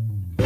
Mm-hmm. 0.00 0.39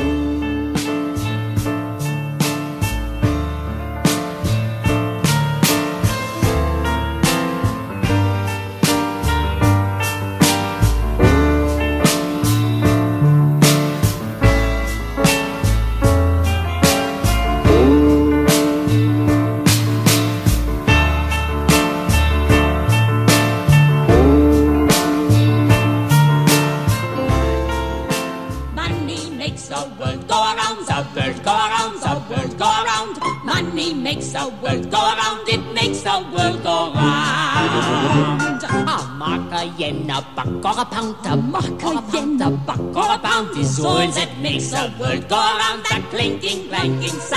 We'll 45.05 45.21
go 45.21 45.37
around 45.37 45.85
that 45.85 46.07
clinking, 46.09 46.69
clanking. 46.69 47.34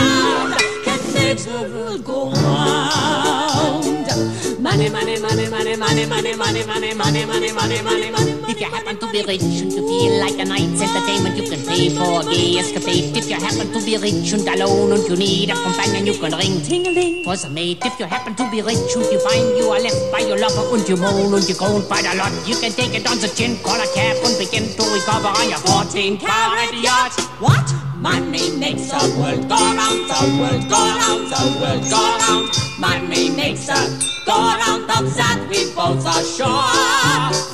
Rich 9.23 9.41
and 9.41 9.71
you 9.71 9.81
feel 9.87 10.19
like 10.19 10.37
a 10.37 10.45
night's 10.45 10.81
entertainment, 10.81 11.37
you 11.37 11.49
can 11.49 11.61
pay 11.65 11.89
for 11.89 12.21
a 12.21 12.23
gay 12.23 12.59
escapade. 12.59 13.15
If 13.15 13.29
you 13.29 13.39
happen 13.39 13.71
to 13.71 13.79
be 13.85 13.97
rich 13.97 14.33
and 14.33 14.47
alone 14.47 14.91
and 14.91 15.03
you 15.07 15.15
need 15.15 15.49
a 15.49 15.55
companion, 15.55 16.05
you 16.05 16.13
can 16.19 16.33
ring 16.35 16.61
ting-a-ling 16.61 17.23
for 17.23 17.35
some 17.35 17.53
mate. 17.53 17.79
If 17.85 17.99
you 17.99 18.05
happen 18.05 18.35
to 18.35 18.45
be 18.51 18.61
rich 18.61 18.95
and 18.95 19.07
you 19.11 19.19
find 19.19 19.57
you 19.57 19.69
are 19.69 19.79
left 19.79 20.11
by 20.11 20.19
your 20.19 20.37
lover 20.37 20.75
and 20.75 20.87
you 20.87 20.97
moan 20.97 21.33
and 21.33 21.47
you 21.47 21.55
groan 21.55 21.81
quite 21.87 22.05
a 22.05 22.15
lot, 22.17 22.31
you 22.45 22.55
can 22.57 22.71
take 22.71 22.93
it 22.93 23.07
on 23.07 23.17
the 23.17 23.29
chin, 23.29 23.57
call 23.63 23.79
a 23.79 23.87
cab 23.95 24.17
and 24.25 24.37
begin 24.37 24.67
to 24.75 24.83
recover 24.93 25.31
on 25.31 25.49
your 25.49 25.61
14 25.65 26.17
carat 26.17 26.73
yacht. 26.77 27.13
What? 27.39 27.67
Money 27.97 28.53
makes 28.57 28.91
the 28.91 29.01
world 29.17 29.49
go 29.49 29.57
round, 29.57 30.05
the 30.05 30.21
world 30.37 30.63
go 30.69 30.77
round, 30.77 31.25
the 31.33 31.43
world 31.57 31.83
go 31.89 32.03
round. 32.21 32.47
Money 32.77 33.31
makes 33.31 33.65
the 33.65 33.79
go 34.25 34.37
round 34.37 34.87
that 34.89 35.47
we 35.49 35.73
both 35.73 36.05
are 36.05 36.23
sure 36.23 37.46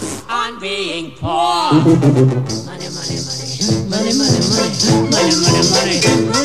being 0.63 1.11
poor. 1.11 1.27
money, 1.75 1.91
money, 1.91 3.19
money. 3.19 3.43
Money, 3.91 4.15
money, 4.15 4.39
money, 4.47 4.71
money, 4.71 5.11
money, 5.11 5.35
money, 5.43 5.67
money, 5.75 5.99
money, 6.31 6.42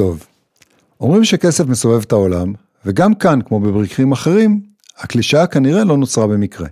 טוב. 0.00 0.26
אומרים 1.00 1.24
שכסף 1.24 1.66
מסובב 1.66 2.02
את 2.02 2.12
העולם, 2.12 2.52
וגם 2.86 3.14
כאן, 3.14 3.38
כמו 3.42 3.60
במקרים 3.60 4.12
אחרים, 4.12 4.60
הקלישאה 4.98 5.46
כנראה 5.46 5.84
לא 5.84 5.96
נוצרה 5.96 6.26
במקרה. 6.26 6.66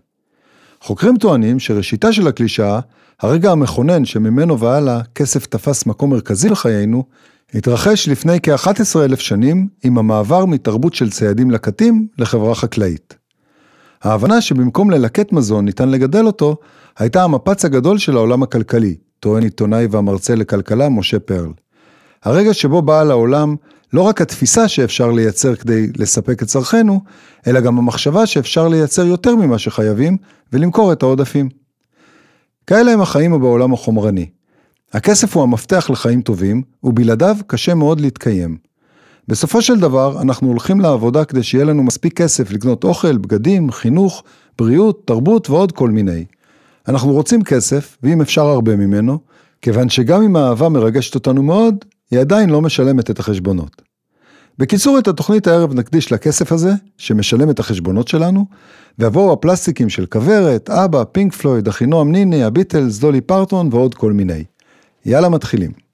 חוקרים 0.80 1.16
טוענים 1.16 1.58
שראשיתה 1.58 2.12
של 2.12 2.28
הקלישאה, 2.28 2.80
הרגע 3.20 3.50
המכונן 3.50 4.04
שממנו 4.04 4.58
והלאה 4.58 5.00
כסף 5.14 5.46
תפס 5.46 5.86
מקום 5.86 6.10
מרכזי 6.10 6.48
בחיינו, 6.48 7.04
התרחש 7.54 8.08
לפני 8.08 8.38
כ-11 8.42 8.98
אלף 9.04 9.20
שנים 9.20 9.68
עם 9.84 9.98
המעבר 9.98 10.46
מתרבות 10.46 10.94
של 10.94 11.10
ציידים 11.10 11.50
לקטים 11.50 12.06
לחברה 12.18 12.54
חקלאית. 12.54 13.14
ההבנה 14.02 14.40
שבמקום 14.40 14.90
ללקט 14.90 15.32
מזון 15.32 15.64
ניתן 15.64 15.88
לגדל 15.88 16.26
אותו, 16.26 16.56
הייתה 16.98 17.24
המפץ 17.24 17.64
הגדול 17.64 17.98
של 17.98 18.16
העולם 18.16 18.42
הכלכלי, 18.42 18.96
טוען 19.20 19.42
עיתונאי 19.42 19.86
והמרצה 19.90 20.34
לכלכלה 20.34 20.88
משה 20.88 21.18
פרל. 21.18 21.52
הרגע 22.24 22.54
שבו 22.54 22.82
באה 22.82 23.04
לעולם 23.04 23.56
לא 23.92 24.02
רק 24.02 24.20
התפיסה 24.20 24.68
שאפשר 24.68 25.10
לייצר 25.10 25.54
כדי 25.54 25.86
לספק 25.96 26.42
את 26.42 26.48
צרכנו, 26.48 27.00
אלא 27.46 27.60
גם 27.60 27.78
המחשבה 27.78 28.26
שאפשר 28.26 28.68
לייצר 28.68 29.06
יותר 29.06 29.36
ממה 29.36 29.58
שחייבים 29.58 30.16
ולמכור 30.52 30.92
את 30.92 31.02
העודפים. 31.02 31.48
כאלה 32.66 32.92
הם 32.92 33.00
החיים 33.00 33.40
בעולם 33.40 33.72
החומרני. 33.72 34.26
הכסף 34.92 35.36
הוא 35.36 35.42
המפתח 35.42 35.90
לחיים 35.90 36.22
טובים, 36.22 36.62
ובלעדיו 36.84 37.36
קשה 37.46 37.74
מאוד 37.74 38.00
להתקיים. 38.00 38.56
בסופו 39.28 39.62
של 39.62 39.80
דבר, 39.80 40.22
אנחנו 40.22 40.48
הולכים 40.48 40.80
לעבודה 40.80 41.24
כדי 41.24 41.42
שיהיה 41.42 41.64
לנו 41.64 41.82
מספיק 41.82 42.16
כסף 42.16 42.50
לקנות 42.50 42.84
אוכל, 42.84 43.18
בגדים, 43.18 43.70
חינוך, 43.70 44.22
בריאות, 44.58 45.02
תרבות 45.06 45.50
ועוד 45.50 45.72
כל 45.72 45.90
מיני. 45.90 46.24
אנחנו 46.88 47.12
רוצים 47.12 47.42
כסף, 47.44 47.98
ואם 48.02 48.20
אפשר 48.20 48.46
הרבה 48.46 48.76
ממנו, 48.76 49.18
כיוון 49.62 49.88
שגם 49.88 50.22
אם 50.22 50.36
האהבה 50.36 50.68
מרגשת 50.68 51.14
אותנו 51.14 51.42
מאוד, 51.42 51.84
היא 52.10 52.20
עדיין 52.20 52.50
לא 52.50 52.62
משלמת 52.62 53.10
את 53.10 53.18
החשבונות. 53.18 53.82
בקיצור, 54.58 54.98
את 54.98 55.08
התוכנית 55.08 55.46
הערב 55.46 55.74
נקדיש 55.74 56.12
לכסף 56.12 56.52
הזה, 56.52 56.72
שמשלם 56.96 57.50
את 57.50 57.58
החשבונות 57.58 58.08
שלנו, 58.08 58.46
ויבואו 58.98 59.32
הפלסטיקים 59.32 59.88
של 59.88 60.06
כוורת, 60.06 60.70
אבא, 60.70 61.04
פינק 61.12 61.34
פלויד, 61.34 61.68
אחינועם 61.68 62.12
ניני, 62.12 62.44
הביטלס, 62.44 62.98
דולי 62.98 63.20
פרטון 63.20 63.68
ועוד 63.72 63.94
כל 63.94 64.12
מיני. 64.12 64.44
יאללה 65.06 65.28
מתחילים. 65.28 65.87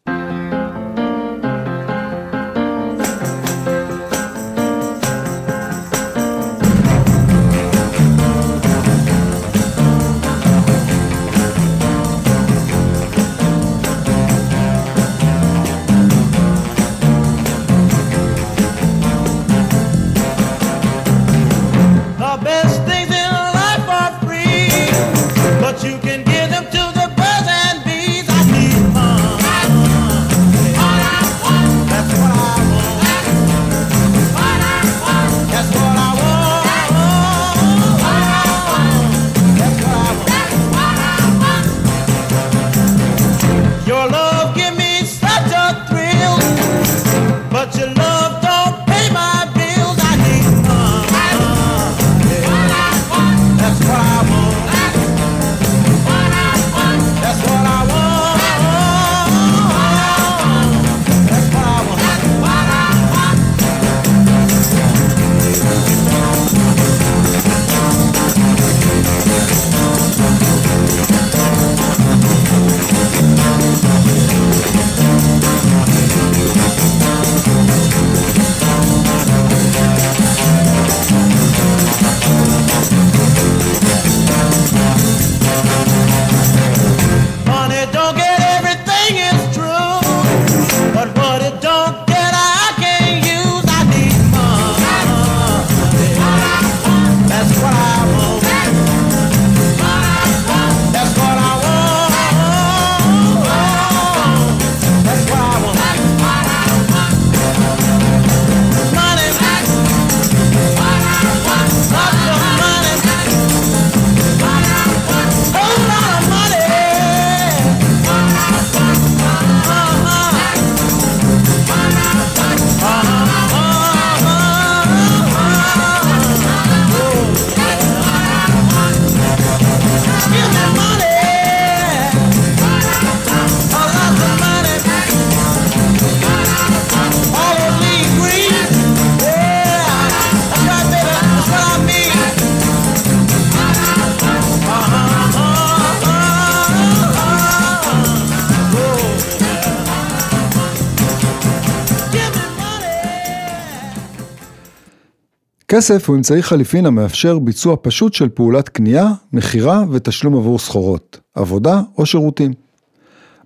כסף 155.77 156.09
הוא 156.09 156.17
אמצעי 156.17 156.43
חליפין 156.43 156.87
המאפשר 156.87 157.39
ביצוע 157.39 157.77
פשוט 157.83 158.15
של 158.15 158.29
פעולת 158.29 158.69
קנייה, 158.69 159.09
מכירה 159.33 159.85
ותשלום 159.91 160.37
עבור 160.37 160.59
סחורות, 160.59 161.21
עבודה 161.35 161.81
או 161.99 162.07
שירותים. 162.07 162.53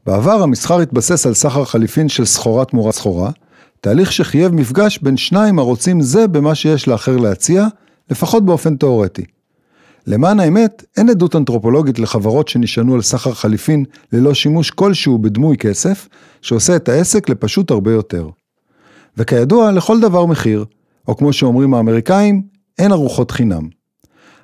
בעבר 0.06 0.42
המסחר 0.42 0.80
התבסס 0.80 1.26
על 1.26 1.34
סחר 1.34 1.64
חליפין 1.64 2.08
של 2.08 2.24
סחורה 2.24 2.64
תמורת 2.64 2.94
סחורה, 2.94 3.30
תהליך 3.80 4.12
שחייב 4.12 4.54
מפגש 4.54 4.98
בין 4.98 5.16
שניים 5.16 5.58
הרוצים 5.58 6.00
זה 6.00 6.26
במה 6.26 6.54
שיש 6.54 6.88
לאחר 6.88 7.16
להציע, 7.16 7.66
לפחות 8.10 8.44
באופן 8.44 8.76
תאורטי. 8.76 9.24
למען 10.06 10.40
האמת, 10.40 10.84
אין 10.96 11.08
עדות 11.08 11.36
אנתרופולוגית 11.36 11.98
לחברות 11.98 12.48
שנשענו 12.48 12.94
על 12.94 13.02
סחר 13.02 13.32
חליפין 13.32 13.84
ללא 14.12 14.34
שימוש 14.34 14.70
כלשהו 14.70 15.18
בדמוי 15.18 15.56
כסף, 15.56 16.08
שעושה 16.42 16.76
את 16.76 16.88
העסק 16.88 17.28
לפשוט 17.28 17.70
הרבה 17.70 17.92
יותר. 17.92 18.28
וכידוע, 19.16 19.72
לכל 19.72 20.00
דבר 20.00 20.26
מחיר, 20.26 20.64
או 21.08 21.16
כמו 21.16 21.32
שאומרים 21.32 21.74
האמריקאים, 21.74 22.42
אין 22.78 22.92
ארוחות 22.92 23.30
חינם. 23.30 23.68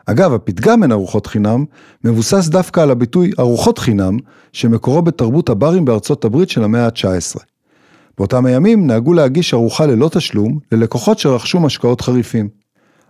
אגב, 0.06 0.32
הפתגם 0.32 0.82
אין 0.82 0.92
ארוחות 0.92 1.26
חינם 1.26 1.64
מבוסס 2.04 2.48
דווקא 2.48 2.80
על 2.80 2.90
הביטוי 2.90 3.30
ארוחות 3.38 3.78
חינם, 3.78 4.16
שמקורו 4.52 5.02
בתרבות 5.02 5.48
הברים 5.48 5.84
בארצות 5.84 6.24
הברית 6.24 6.50
של 6.50 6.64
המאה 6.64 6.86
ה-19. 6.86 7.40
באותם 8.18 8.46
הימים 8.46 8.86
נהגו 8.86 9.12
להגיש 9.12 9.54
ארוחה 9.54 9.86
ללא 9.86 10.08
תשלום 10.12 10.58
ללקוחות 10.72 11.18
שרכשו 11.18 11.60
משקאות 11.60 12.00
חריפים. 12.00 12.48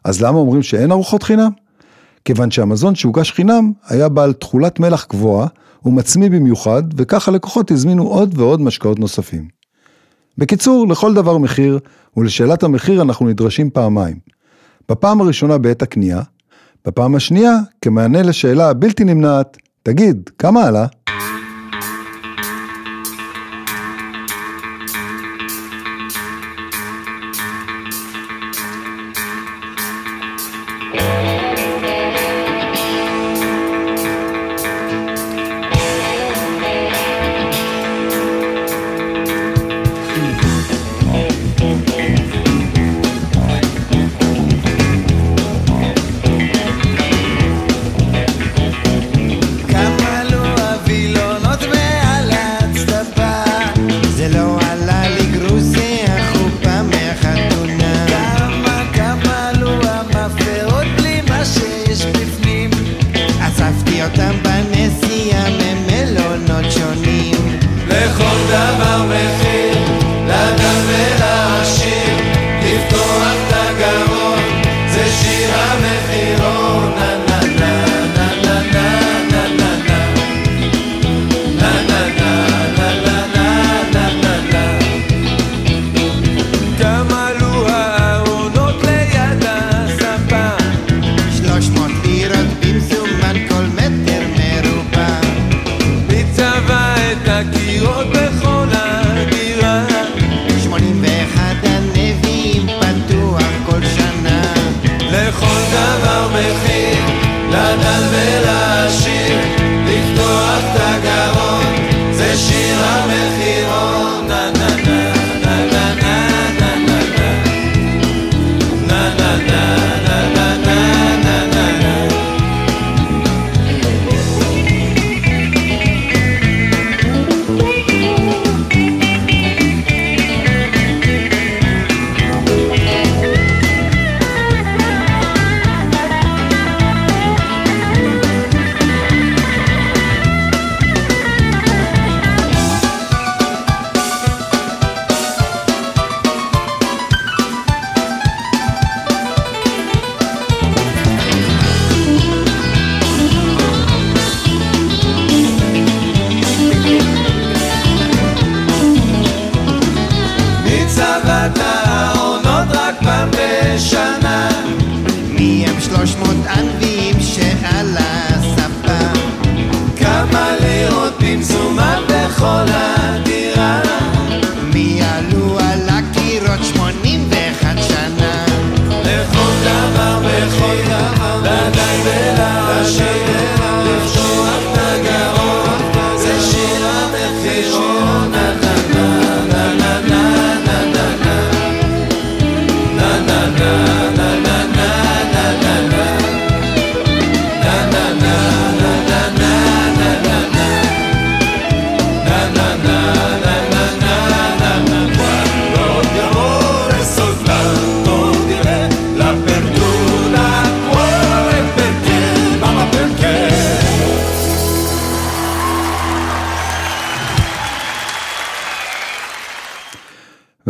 אז 0.04 0.22
למה 0.22 0.38
אומרים 0.38 0.62
שאין 0.62 0.92
ארוחות 0.92 1.22
חינם? 1.22 1.50
כיוון 2.24 2.50
שהמזון 2.50 2.94
שהוגש 2.94 3.32
חינם 3.32 3.72
היה 3.88 4.08
בעל 4.08 4.32
תכולת 4.32 4.80
מלח 4.80 5.06
גבוהה 5.10 5.46
ומצמיא 5.84 6.30
במיוחד, 6.30 6.82
וכך 6.96 7.28
הלקוחות 7.28 7.70
הזמינו 7.70 8.02
עוד 8.02 8.38
ועוד 8.38 8.60
משקאות 8.60 8.98
נוספים. 8.98 9.53
בקיצור, 10.38 10.88
לכל 10.88 11.14
דבר 11.14 11.38
מחיר, 11.38 11.78
ולשאלת 12.16 12.62
המחיר 12.62 13.02
אנחנו 13.02 13.28
נדרשים 13.28 13.70
פעמיים. 13.70 14.18
בפעם 14.88 15.20
הראשונה 15.20 15.58
בעת 15.58 15.82
הקנייה, 15.82 16.20
בפעם 16.86 17.14
השנייה, 17.14 17.52
כמענה 17.82 18.22
לשאלה 18.22 18.70
הבלתי 18.70 19.04
נמנעת, 19.04 19.56
תגיד, 19.82 20.30
כמה 20.38 20.64
עלה? 20.64 20.86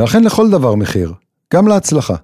ואכן 0.04 0.24
לכל 0.24 0.50
דבר 0.50 0.74
מחיר, 0.74 1.12
גם 1.54 1.68
להצלחה. 1.68 2.14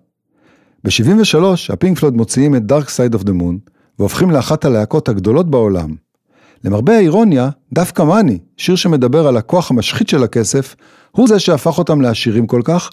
ב-73 0.85 1.45
הפינק 1.73 1.99
פלויד 1.99 2.15
מוציאים 2.15 2.57
את 2.57 2.63
Dark 2.73 2.85
Side 2.85 3.19
of 3.19 3.23
the 3.23 3.31
Moon 3.31 3.71
והופכים 3.99 4.31
לאחת 4.31 4.65
הלהקות 4.65 5.09
הגדולות 5.09 5.51
בעולם. 5.51 5.95
למרבה 6.65 6.97
האירוניה, 6.97 7.51
דווקא 7.73 8.03
מאני, 8.03 8.39
שיר 8.57 8.77
שמדבר 8.77 9.27
על 9.27 9.37
הכוח 9.37 9.71
המשחית 9.71 10.09
של 10.09 10.23
הכסף, 10.23 10.77
הוא 11.11 11.29
זה 11.29 11.39
שהפך 11.39 11.79
אותם 11.79 12.01
לעשירים 12.01 12.47
כל 12.47 12.61
כך, 12.65 12.91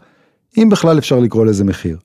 אם 0.58 0.70
בכלל 0.70 0.98
אפשר 0.98 1.20
לקרוא 1.20 1.46
לזה 1.46 1.64
מחיר. 1.64 1.98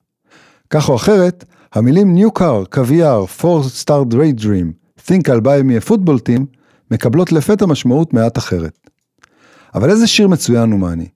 כך 0.71 0.89
או 0.89 0.97
אחרת, 0.97 1.45
המילים 1.73 2.17
New 2.17 2.39
Car, 2.39 2.67
קוויאר, 2.71 3.25
Four 3.41 3.85
Star 3.85 4.13
Day 4.13 4.43
Dream, 4.43 5.01
Think 5.09 5.23
I'll 5.29 5.45
buy 5.45 5.63
me 5.63 5.87
a 5.87 5.91
football 5.91 6.19
team, 6.29 6.43
מקבלות 6.91 7.33
לפתע 7.33 7.67
משמעות 7.67 8.15
מעט 8.15 8.39
אחרת. 8.39 8.79
אבל 9.75 9.91
איזה 9.91 10.07
שיר 10.07 10.29
מצוין 10.29 10.73
הוא 10.73 10.81
Money. 10.81 11.09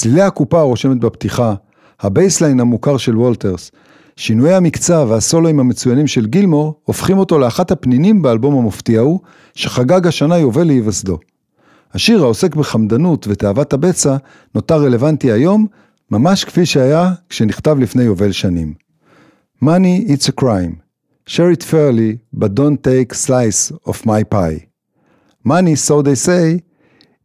צלילי 0.00 0.22
הקופה 0.22 0.60
הרושמת 0.60 1.00
בפתיחה, 1.00 1.54
ה 2.00 2.07
bassline 2.07 2.60
המוכר 2.60 2.96
של 2.96 3.18
ווטרס, 3.18 3.70
שינויי 4.16 4.54
המקצב 4.54 5.06
והסולואים 5.10 5.60
המצוינים 5.60 6.06
של 6.06 6.26
גילמור 6.26 6.74
הופכים 6.84 7.18
אותו 7.18 7.38
לאחת 7.38 7.70
הפנינים 7.70 8.22
באלבום 8.22 8.54
המופתי 8.54 8.98
ההוא, 8.98 9.20
שחגג 9.54 10.06
השנה 10.06 10.38
יובל 10.38 10.64
להיווסדו. 10.64 11.18
השיר 11.94 12.22
העוסק 12.22 12.54
בחמדנות 12.54 13.26
ותאוות 13.28 13.72
הבצע 13.72 14.16
נותר 14.54 14.82
רלוונטי 14.82 15.32
היום, 15.32 15.66
ממש 16.10 16.44
כפי 16.44 16.66
שהיה 16.66 17.12
כשנכתב 17.28 17.76
לפני 17.80 18.02
יובל 18.02 18.32
שנים. 18.32 18.74
Money 19.64 20.08
it's 20.08 20.28
a 20.28 20.42
crime. 20.42 20.74
share 21.26 21.50
it 21.50 21.62
fairly, 21.62 22.12
but 22.32 22.54
don't 22.54 22.82
take 22.82 23.14
slice 23.14 23.70
of 23.90 24.06
my 24.06 24.22
pie. 24.22 24.58
Money, 25.44 25.74
so 25.76 26.02
they 26.02 26.16
say, 26.28 26.62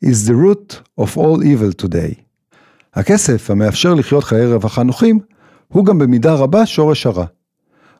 is 0.01 0.25
the 0.27 0.35
root 0.35 0.81
of 0.97 1.17
all 1.17 1.43
evil 1.43 1.71
today. 1.73 2.24
הכסף, 2.95 3.49
המאפשר 3.51 3.93
לחיות 3.93 4.23
חיי 4.23 4.47
רווחה 4.53 4.83
נוחים, 4.83 5.19
הוא 5.67 5.85
גם 5.85 5.99
במידה 5.99 6.33
רבה 6.33 6.65
שורש 6.65 7.05
הרע. 7.05 7.25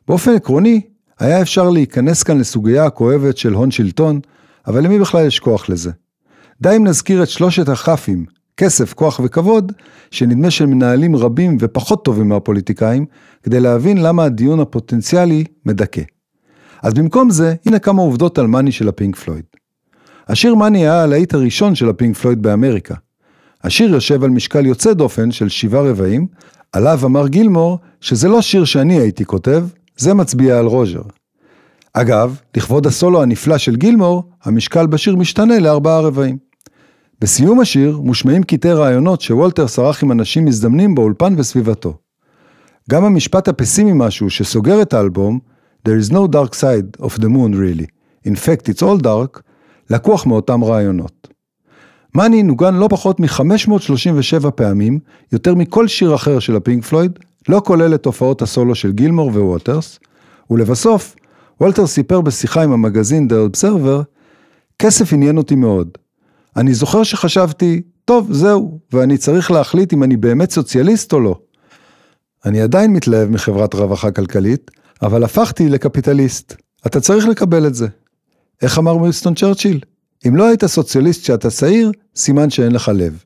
באופן 0.08 0.34
עקרוני, 0.34 0.80
היה 1.18 1.42
אפשר 1.42 1.70
להיכנס 1.70 2.22
כאן 2.22 2.38
לסוגיה 2.38 2.84
הכואבת 2.84 3.36
של 3.36 3.52
הון 3.52 3.70
שלטון, 3.70 4.20
אבל 4.66 4.84
למי 4.84 4.98
בכלל 4.98 5.26
יש 5.26 5.38
כוח 5.38 5.68
לזה? 5.68 5.90
די 6.60 6.76
אם 6.76 6.86
נזכיר 6.86 7.22
את 7.22 7.28
שלושת 7.28 7.68
הכ"פים, 7.68 8.24
כסף, 8.56 8.92
כוח 8.92 9.20
וכבוד, 9.24 9.72
שנדמה 10.10 10.50
של 10.50 10.66
מנהלים 10.66 11.16
רבים 11.16 11.56
ופחות 11.60 12.04
טובים 12.04 12.28
מהפוליטיקאים, 12.28 13.06
כדי 13.42 13.60
להבין 13.60 14.02
למה 14.02 14.24
הדיון 14.24 14.60
הפוטנציאלי 14.60 15.44
מדכא. 15.66 16.02
אז 16.82 16.94
במקום 16.94 17.30
זה, 17.30 17.54
הנה 17.66 17.78
כמה 17.78 18.02
עובדות 18.02 18.38
על 18.38 18.46
Money 18.46 18.72
של 18.72 18.88
הפינק 18.88 19.16
פלויד. 19.16 19.44
השיר 20.28 20.54
Money 20.54 20.78
היה 20.78 21.02
הלהיט 21.02 21.34
הראשון 21.34 21.74
של 21.74 21.88
הפינק 21.88 22.16
פלויד 22.16 22.42
באמריקה. 22.42 22.94
השיר 23.66 23.94
יושב 23.94 24.24
על 24.24 24.30
משקל 24.30 24.66
יוצא 24.66 24.92
דופן 24.92 25.30
של 25.30 25.48
שבעה 25.48 25.82
רבעים, 25.82 26.26
עליו 26.72 27.00
אמר 27.04 27.28
גילמור 27.28 27.78
שזה 28.00 28.28
לא 28.28 28.42
שיר 28.42 28.64
שאני 28.64 28.94
הייתי 28.94 29.24
כותב, 29.24 29.66
זה 29.96 30.14
מצביע 30.14 30.58
על 30.58 30.66
רוג'ר. 30.66 31.02
אגב, 31.92 32.40
לכבוד 32.56 32.86
הסולו 32.86 33.22
הנפלא 33.22 33.58
של 33.58 33.76
גילמור, 33.76 34.22
המשקל 34.44 34.86
בשיר 34.86 35.16
משתנה 35.16 35.58
לארבעה 35.58 36.00
רבעים. 36.00 36.38
בסיום 37.20 37.60
השיר 37.60 37.98
מושמעים 38.02 38.42
קטעי 38.42 38.72
ראיונות 38.72 39.20
שווטרס 39.20 39.68
ערך 39.68 40.02
עם 40.02 40.12
אנשים 40.12 40.44
מזדמנים 40.44 40.94
באולפן 40.94 41.34
וסביבתו. 41.36 41.96
גם 42.90 43.04
המשפט 43.04 43.48
הפסימי 43.48 43.92
משהו 43.94 44.30
שסוגר 44.30 44.82
את 44.82 44.94
האלבום, 44.94 45.38
There 45.88 45.98
is 46.04 46.10
no 46.12 46.26
dark 46.26 46.54
side 46.54 47.06
of 47.06 47.12
the 47.20 47.28
moon 47.28 47.52
really, 47.54 47.86
in 48.28 48.34
fact 48.34 48.68
it's 48.68 48.82
all 48.82 49.02
dark, 49.02 49.40
לקוח 49.90 50.26
מאותם 50.26 50.64
ראיונות. 50.64 51.15
Money 52.16 52.42
נוגן 52.42 52.74
לא 52.74 52.88
פחות 52.90 53.20
מ-537 53.20 54.50
פעמים, 54.50 54.98
יותר 55.32 55.54
מכל 55.54 55.88
שיר 55.88 56.14
אחר 56.14 56.38
של 56.38 56.56
הפינק 56.56 56.84
פלויד, 56.84 57.18
לא 57.48 57.62
כולל 57.64 57.94
את 57.94 58.06
הופעות 58.06 58.42
הסולו 58.42 58.74
של 58.74 58.92
גילמור 58.92 59.28
וווטרס, 59.28 59.98
ולבסוף, 60.50 61.16
ווטרס 61.60 61.86
סיפר 61.86 62.20
בשיחה 62.20 62.62
עם 62.62 62.72
המגזין 62.72 63.28
The 63.30 63.56
Observer, 63.56 64.02
כסף 64.78 65.12
עניין 65.12 65.36
אותי 65.36 65.54
מאוד. 65.54 65.88
אני 66.56 66.74
זוכר 66.74 67.02
שחשבתי, 67.02 67.82
טוב, 68.04 68.32
זהו, 68.32 68.78
ואני 68.92 69.18
צריך 69.18 69.50
להחליט 69.50 69.92
אם 69.92 70.02
אני 70.02 70.16
באמת 70.16 70.50
סוציאליסט 70.50 71.12
או 71.12 71.20
לא. 71.20 71.38
אני 72.44 72.60
עדיין 72.60 72.92
מתלהב 72.92 73.28
מחברת 73.28 73.74
רווחה 73.74 74.10
כלכלית, 74.10 74.70
אבל 75.02 75.24
הפכתי 75.24 75.68
לקפיטליסט. 75.68 76.54
אתה 76.86 77.00
צריך 77.00 77.28
לקבל 77.28 77.66
את 77.66 77.74
זה. 77.74 77.86
איך 78.62 78.78
אמר 78.78 78.96
מיסטון 78.96 79.34
צ'רצ'יל? 79.34 79.80
אם 80.28 80.36
לא 80.36 80.48
היית 80.48 80.66
סוציאליסט 80.66 81.22
כשאתה 81.22 81.50
צעיר, 81.50 81.92
סימן 82.16 82.50
שאין 82.50 82.72
לך 82.72 82.90
לב. 82.94 83.24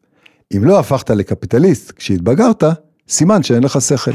אם 0.57 0.65
לא 0.65 0.79
הפכת 0.79 1.11
לקפיטליסט 1.11 1.93
כשהתבגרת, 1.97 2.65
סימן 3.09 3.43
שאין 3.43 3.63
לך 3.63 3.81
שכל. 3.81 4.13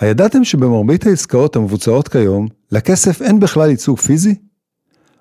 הידעתם 0.00 0.44
שבמרבית 0.44 1.06
העסקאות 1.06 1.56
המבוצעות 1.56 2.08
כיום, 2.08 2.46
לכסף 2.72 3.22
אין 3.22 3.40
בכלל 3.40 3.70
ייצוג 3.70 3.98
פיזי? 3.98 4.34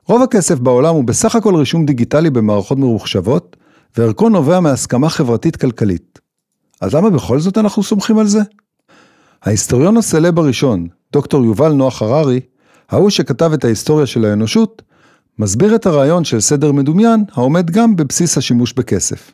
רוב 0.07 0.21
הכסף 0.21 0.59
בעולם 0.59 0.95
הוא 0.95 1.03
בסך 1.03 1.35
הכל 1.35 1.55
רישום 1.55 1.85
דיגיטלי 1.85 2.29
במערכות 2.29 2.77
ממוחשבות, 2.77 3.57
וערכו 3.97 4.29
נובע 4.29 4.59
מהסכמה 4.59 5.09
חברתית-כלכלית. 5.09 6.19
אז 6.81 6.95
למה 6.95 7.09
בכל 7.09 7.39
זאת 7.39 7.57
אנחנו 7.57 7.83
סומכים 7.83 8.17
על 8.19 8.27
זה? 8.27 8.39
ההיסטוריון 9.43 9.97
הסלב 9.97 10.39
הראשון, 10.39 10.87
דוקטור 11.13 11.45
יובל 11.45 11.71
נוח 11.71 12.01
הררי, 12.01 12.39
ההוא 12.89 13.09
שכתב 13.09 13.53
את 13.53 13.65
ההיסטוריה 13.65 14.05
של 14.05 14.25
האנושות, 14.25 14.81
מסביר 15.39 15.75
את 15.75 15.85
הרעיון 15.85 16.23
של 16.23 16.39
סדר 16.39 16.71
מדומיין 16.71 17.23
העומד 17.33 17.71
גם 17.71 17.95
בבסיס 17.95 18.37
השימוש 18.37 18.73
בכסף. 18.73 19.31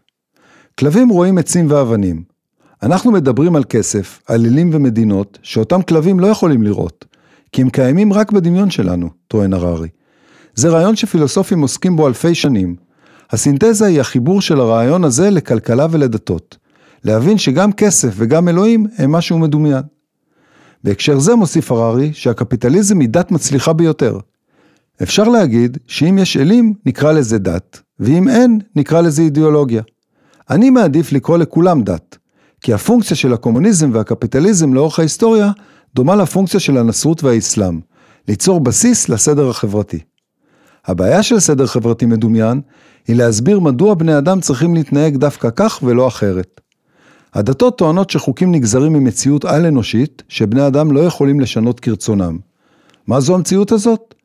כלבים 0.79 1.09
רואים 1.09 1.37
עצים 1.37 1.71
ואבנים, 1.71 2.34
אנחנו 2.83 3.11
מדברים 3.11 3.55
על 3.55 3.63
כסף, 3.63 4.21
על 4.27 4.45
אלים 4.45 4.69
ומדינות, 4.73 5.39
שאותם 5.41 5.81
כלבים 5.81 6.19
לא 6.19 6.27
יכולים 6.27 6.63
לראות, 6.63 7.05
כי 7.51 7.61
הם 7.61 7.69
קיימים 7.69 8.13
רק 8.13 8.31
בדמיון 8.31 8.69
שלנו, 8.69 9.09
טוען 9.27 9.53
הררי. 9.53 9.89
זה 10.55 10.69
רעיון 10.69 10.95
שפילוסופים 10.95 11.61
עוסקים 11.61 11.95
בו 11.95 12.07
אלפי 12.07 12.35
שנים. 12.35 12.75
הסינתזה 13.31 13.85
היא 13.85 14.01
החיבור 14.01 14.41
של 14.41 14.59
הרעיון 14.59 15.03
הזה 15.03 15.29
לכלכלה 15.29 15.87
ולדתות. 15.91 16.57
להבין 17.03 17.37
שגם 17.37 17.71
כסף 17.71 18.13
וגם 18.15 18.47
אלוהים 18.47 18.85
הם 18.97 19.11
משהו 19.11 19.39
מדומיין. 19.39 19.83
בהקשר 20.83 21.19
זה 21.19 21.35
מוסיף 21.35 21.71
הררי 21.71 22.13
שהקפיטליזם 22.13 22.99
היא 22.99 23.09
דת 23.09 23.31
מצליחה 23.31 23.73
ביותר. 23.73 24.19
אפשר 25.03 25.23
להגיד 25.23 25.77
שאם 25.87 26.17
יש 26.17 26.37
אלים 26.37 26.73
נקרא 26.85 27.11
לזה 27.11 27.37
דת, 27.37 27.81
ואם 27.99 28.27
אין 28.27 28.59
נקרא 28.75 29.01
לזה 29.01 29.21
אידיאולוגיה. 29.21 29.81
אני 30.49 30.69
מעדיף 30.69 31.11
לקרוא 31.11 31.37
לכולם 31.37 31.83
דת, 31.83 32.17
כי 32.65 32.73
הפונקציה 32.73 33.17
של 33.17 33.33
הקומוניזם 33.33 33.89
והקפיטליזם 33.93 34.73
לאורך 34.73 34.99
ההיסטוריה 34.99 35.51
דומה 35.95 36.15
לפונקציה 36.15 36.59
של 36.59 36.77
הנצרות 36.77 37.23
והאסלאם, 37.23 37.79
ליצור 38.27 38.59
בסיס 38.59 39.09
לסדר 39.09 39.49
החברתי. 39.49 39.99
הבעיה 40.85 41.23
של 41.23 41.39
סדר 41.39 41.65
חברתי 41.65 42.05
מדומיין 42.05 42.61
היא 43.07 43.15
להסביר 43.15 43.59
מדוע 43.59 43.93
בני 43.93 44.17
אדם 44.17 44.41
צריכים 44.41 44.75
להתנהג 44.75 45.17
דווקא 45.17 45.49
כך 45.55 45.79
ולא 45.83 46.07
אחרת. 46.07 46.61
הדתות 47.33 47.77
טוענות 47.77 48.09
שחוקים 48.09 48.51
נגזרים 48.51 48.93
ממציאות 48.93 49.45
על-אנושית 49.45 50.23
שבני 50.29 50.67
אדם 50.67 50.91
לא 50.91 50.99
יכולים 50.99 51.39
לשנות 51.39 51.79
כרצונם. 51.79 52.37
מה 53.07 53.19
זו 53.19 53.35
המציאות 53.35 53.71
הזאת? 53.71 54.15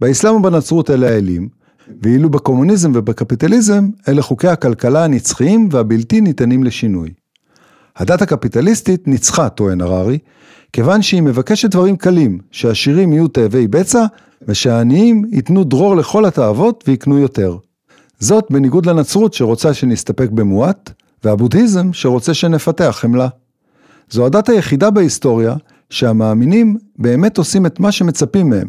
באסלאם 0.00 0.34
ובנצרות 0.34 0.90
אלה 0.90 1.08
האלים, 1.08 1.48
ואילו 2.02 2.30
בקומוניזם 2.30 2.92
ובקפיטליזם 2.94 3.88
אלה 4.08 4.22
חוקי 4.22 4.48
הכלכלה 4.48 5.04
הנצחיים 5.04 5.68
והבלתי 5.72 6.20
ניתנים 6.20 6.64
לשינוי. 6.64 7.19
הדת 8.00 8.22
הקפיטליסטית 8.22 9.08
ניצחה, 9.08 9.48
טוען 9.48 9.80
הררי, 9.80 10.18
כיוון 10.72 11.02
שהיא 11.02 11.22
מבקשת 11.22 11.70
דברים 11.70 11.96
קלים, 11.96 12.38
שהעשירים 12.50 13.12
יהיו 13.12 13.28
תאבי 13.28 13.68
בצע, 13.68 14.04
ושהעניים 14.48 15.24
ייתנו 15.30 15.64
דרור 15.64 15.96
לכל 15.96 16.24
התאוות 16.24 16.84
ויקנו 16.86 17.18
יותר. 17.18 17.56
זאת 18.18 18.46
בניגוד 18.50 18.86
לנצרות 18.86 19.34
שרוצה 19.34 19.74
שנסתפק 19.74 20.30
במועט, 20.30 20.90
והבודהיזם 21.24 21.92
שרוצה 21.92 22.34
שנפתח 22.34 22.96
חמלה. 23.00 23.28
זו 24.10 24.26
הדת 24.26 24.48
היחידה 24.48 24.90
בהיסטוריה 24.90 25.54
שהמאמינים 25.90 26.76
באמת 26.98 27.38
עושים 27.38 27.66
את 27.66 27.80
מה 27.80 27.92
שמצפים 27.92 28.50
מהם. 28.50 28.68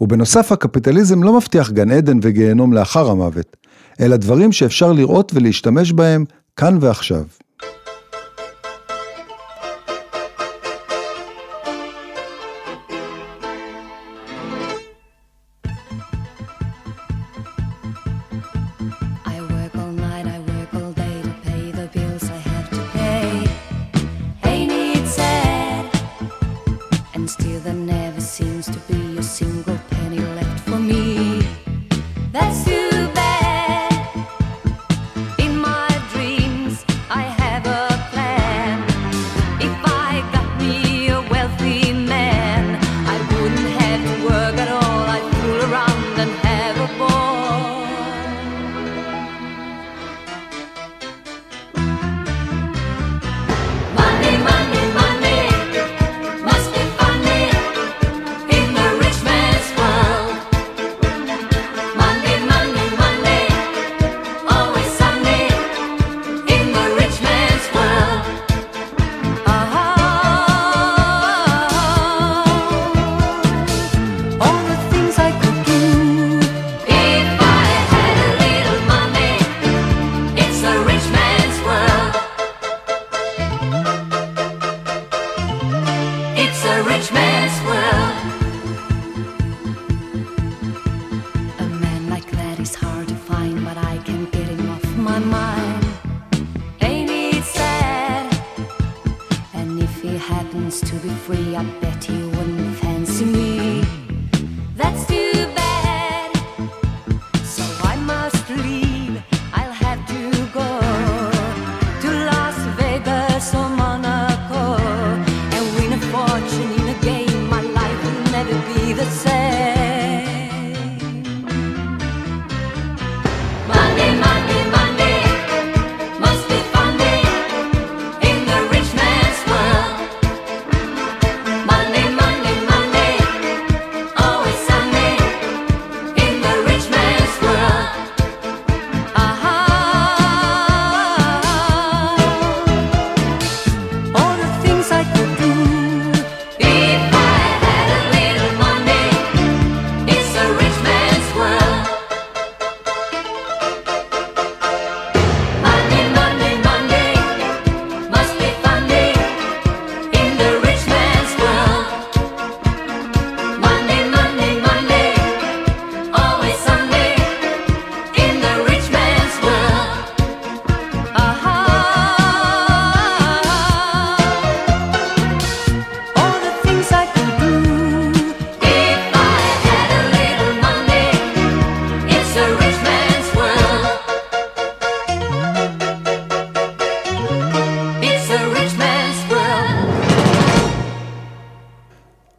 ובנוסף 0.00 0.52
הקפיטליזם 0.52 1.22
לא 1.22 1.36
מבטיח 1.36 1.70
גן 1.70 1.90
עדן 1.90 2.18
וגיהנום 2.22 2.72
לאחר 2.72 3.10
המוות, 3.10 3.56
אלא 4.00 4.16
דברים 4.16 4.52
שאפשר 4.52 4.92
לראות 4.92 5.32
ולהשתמש 5.34 5.92
בהם 5.92 6.24
כאן 6.56 6.78
ועכשיו. 6.80 7.22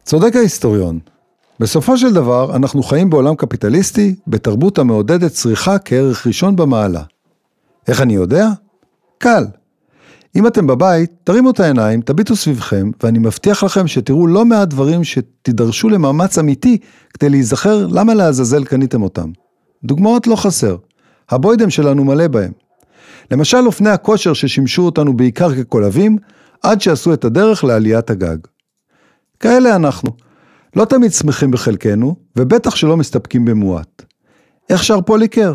צודק 0.08 0.36
ההיסטוריון. 0.36 0.98
בסופו 1.60 1.98
של 1.98 2.14
דבר, 2.14 2.56
אנחנו 2.56 2.82
חיים 2.82 3.10
בעולם 3.10 3.34
קפיטליסטי, 3.34 4.14
בתרבות 4.26 4.78
המעודדת 4.78 5.32
צריכה 5.32 5.78
כערך 5.78 6.26
ראשון 6.26 6.56
במעלה. 6.56 7.02
איך 7.88 8.00
אני 8.00 8.14
יודע? 8.14 8.48
קל. 9.18 9.46
אם 10.36 10.46
אתם 10.46 10.66
בבית, 10.66 11.10
תרימו 11.24 11.50
את 11.50 11.60
העיניים, 11.60 12.00
תביטו 12.00 12.36
סביבכם, 12.36 12.90
ואני 13.02 13.18
מבטיח 13.18 13.64
לכם 13.64 13.86
שתראו 13.86 14.26
לא 14.26 14.44
מעט 14.44 14.68
דברים 14.68 15.04
שתידרשו 15.04 15.88
למאמץ 15.88 16.38
אמיתי 16.38 16.78
כדי 17.14 17.30
להיזכר 17.30 17.86
למה 17.86 18.14
לעזאזל 18.14 18.64
קניתם 18.64 19.02
אותם. 19.02 19.30
דוגמאות 19.84 20.26
לא 20.26 20.36
חסר. 20.36 20.76
הבוידם 21.30 21.70
שלנו 21.70 22.04
מלא 22.04 22.28
בהם. 22.28 22.52
למשל 23.30 23.66
אופני 23.66 23.90
הכושר 23.90 24.32
ששימשו 24.32 24.82
אותנו 24.82 25.16
בעיקר 25.16 25.54
כקולבים, 25.54 26.16
עד 26.62 26.80
שעשו 26.80 27.12
את 27.12 27.24
הדרך 27.24 27.64
לעליית 27.64 28.10
הגג. 28.10 28.38
כאלה 29.40 29.76
אנחנו. 29.76 30.10
לא 30.76 30.84
תמיד 30.84 31.12
שמחים 31.12 31.50
בחלקנו, 31.50 32.16
ובטח 32.36 32.76
שלא 32.76 32.96
מסתפקים 32.96 33.44
במועט. 33.44 34.02
איך 34.70 34.84
שר 34.84 35.00
פוליקר? 35.00 35.54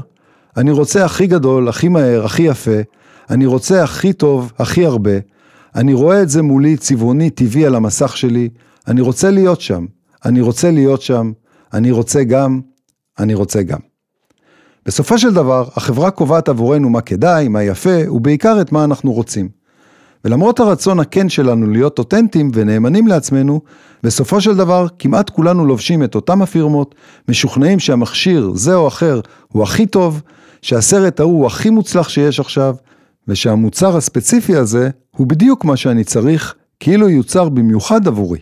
אני 0.57 0.71
רוצה 0.71 1.05
הכי 1.05 1.27
גדול, 1.27 1.69
הכי 1.69 1.87
מהר, 1.87 2.25
הכי 2.25 2.43
יפה, 2.43 2.81
אני 3.29 3.45
רוצה 3.45 3.83
הכי 3.83 4.13
טוב, 4.13 4.51
הכי 4.59 4.85
הרבה, 4.85 5.11
אני 5.75 5.93
רואה 5.93 6.21
את 6.21 6.29
זה 6.29 6.41
מולי 6.41 6.77
צבעוני 6.77 7.29
טבעי 7.29 7.65
על 7.65 7.75
המסך 7.75 8.17
שלי, 8.17 8.49
אני 8.87 9.01
רוצה 9.01 9.31
להיות 9.31 9.61
שם, 9.61 9.85
אני 10.25 10.41
רוצה 10.41 10.71
להיות 10.71 11.01
שם, 11.01 11.31
אני 11.73 11.91
רוצה 11.91 12.23
גם, 12.23 12.61
אני 13.19 13.33
רוצה 13.33 13.63
גם. 13.63 13.79
בסופו 14.85 15.17
של 15.17 15.33
דבר, 15.33 15.67
החברה 15.75 16.11
קובעת 16.11 16.49
עבורנו 16.49 16.89
מה 16.89 17.01
כדאי, 17.01 17.47
מה 17.47 17.63
יפה, 17.63 18.11
ובעיקר 18.11 18.61
את 18.61 18.71
מה 18.71 18.83
אנחנו 18.83 19.11
רוצים. 19.11 19.62
ולמרות 20.25 20.59
הרצון 20.59 20.99
הכן 20.99 21.29
שלנו 21.29 21.67
להיות 21.67 21.99
אותנטיים 21.99 22.51
ונאמנים 22.53 23.07
לעצמנו, 23.07 23.61
בסופו 24.03 24.41
של 24.41 24.55
דבר 24.55 24.87
כמעט 24.99 25.29
כולנו 25.29 25.65
לובשים 25.65 26.03
את 26.03 26.15
אותם 26.15 26.41
הפירמות, 26.41 26.95
משוכנעים 27.29 27.79
שהמכשיר 27.79 28.51
זה 28.55 28.75
או 28.75 28.87
אחר 28.87 29.21
הוא 29.51 29.63
הכי 29.63 29.85
טוב, 29.85 30.21
שהסרט 30.61 31.19
ההוא 31.19 31.39
הוא 31.39 31.47
הכי 31.47 31.69
מוצלח 31.69 32.09
שיש 32.09 32.39
עכשיו, 32.39 32.75
ושהמוצר 33.27 33.97
הספציפי 33.97 34.55
הזה 34.55 34.89
הוא 35.11 35.27
בדיוק 35.27 35.65
מה 35.65 35.77
שאני 35.77 36.03
צריך, 36.03 36.55
כאילו 36.79 37.09
יוצר 37.09 37.49
במיוחד 37.49 38.07
עבורי. 38.07 38.39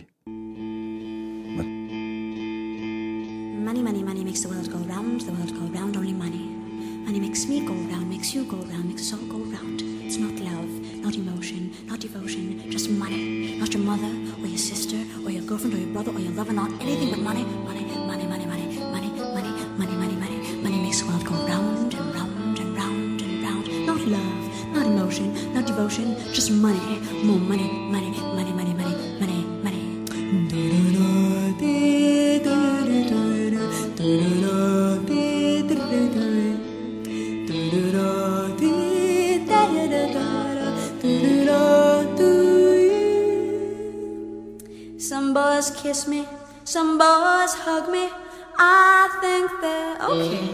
Kiss 45.92 46.08
me, 46.08 46.26
some 46.64 46.96
boys 46.96 47.52
hug 47.64 47.84
me. 47.90 48.08
I 48.56 49.10
think 49.22 49.46
they're 49.62 49.96
okay. 50.10 50.48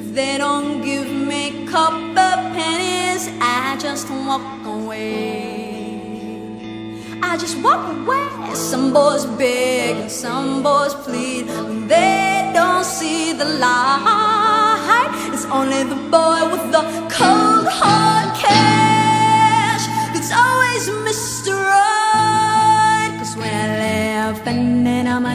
If 0.00 0.06
they 0.12 0.38
don't 0.38 0.82
give 0.82 1.08
me 1.30 1.42
copper 1.70 2.34
pennies, 2.56 3.22
I 3.40 3.76
just 3.86 4.10
walk 4.26 4.66
away. 4.66 5.86
I 7.22 7.36
just 7.36 7.56
walk 7.62 7.84
away 7.96 8.54
Some 8.54 8.92
boys 8.92 9.24
beg 9.38 9.96
and 10.02 10.10
some 10.10 10.64
boys 10.64 10.94
plead, 11.04 11.44
they 11.88 12.50
don't 12.58 12.84
see 12.84 13.32
the 13.40 13.48
light. 13.62 15.10
It's 15.32 15.46
only 15.58 15.82
the 15.94 16.00
boy 16.16 16.40
with 16.52 16.66
the 16.76 16.82
cold 17.16 17.66
hard 17.78 18.28
cash 18.44 19.84
that's 20.12 20.32
always 20.44 20.82
Mr. 21.06 21.35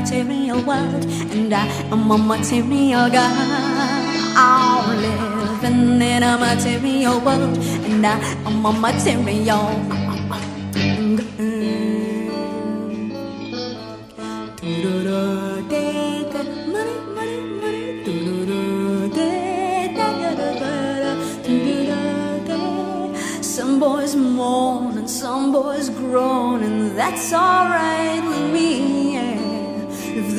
material 0.02 0.62
world, 0.64 1.06
and 1.32 1.54
I 1.54 1.68
am 1.92 2.10
a 2.10 2.18
material 2.18 3.08
guy. 3.10 4.34
I'm 4.36 4.98
living 5.00 6.02
in 6.02 6.24
a 6.24 6.38
material 6.40 7.20
world, 7.20 7.58
and 7.86 8.06
I 8.06 8.18
am 8.48 8.66
a 8.66 8.72
material. 8.72 9.70
Some 23.42 23.80
boys 23.80 24.16
mourn 24.16 24.98
and 24.98 25.10
some 25.10 25.52
boys 25.52 25.90
groan, 25.90 26.64
and 26.64 26.98
that's 26.98 27.32
alright 27.34 28.24
with 28.28 28.52
me. 28.52 28.91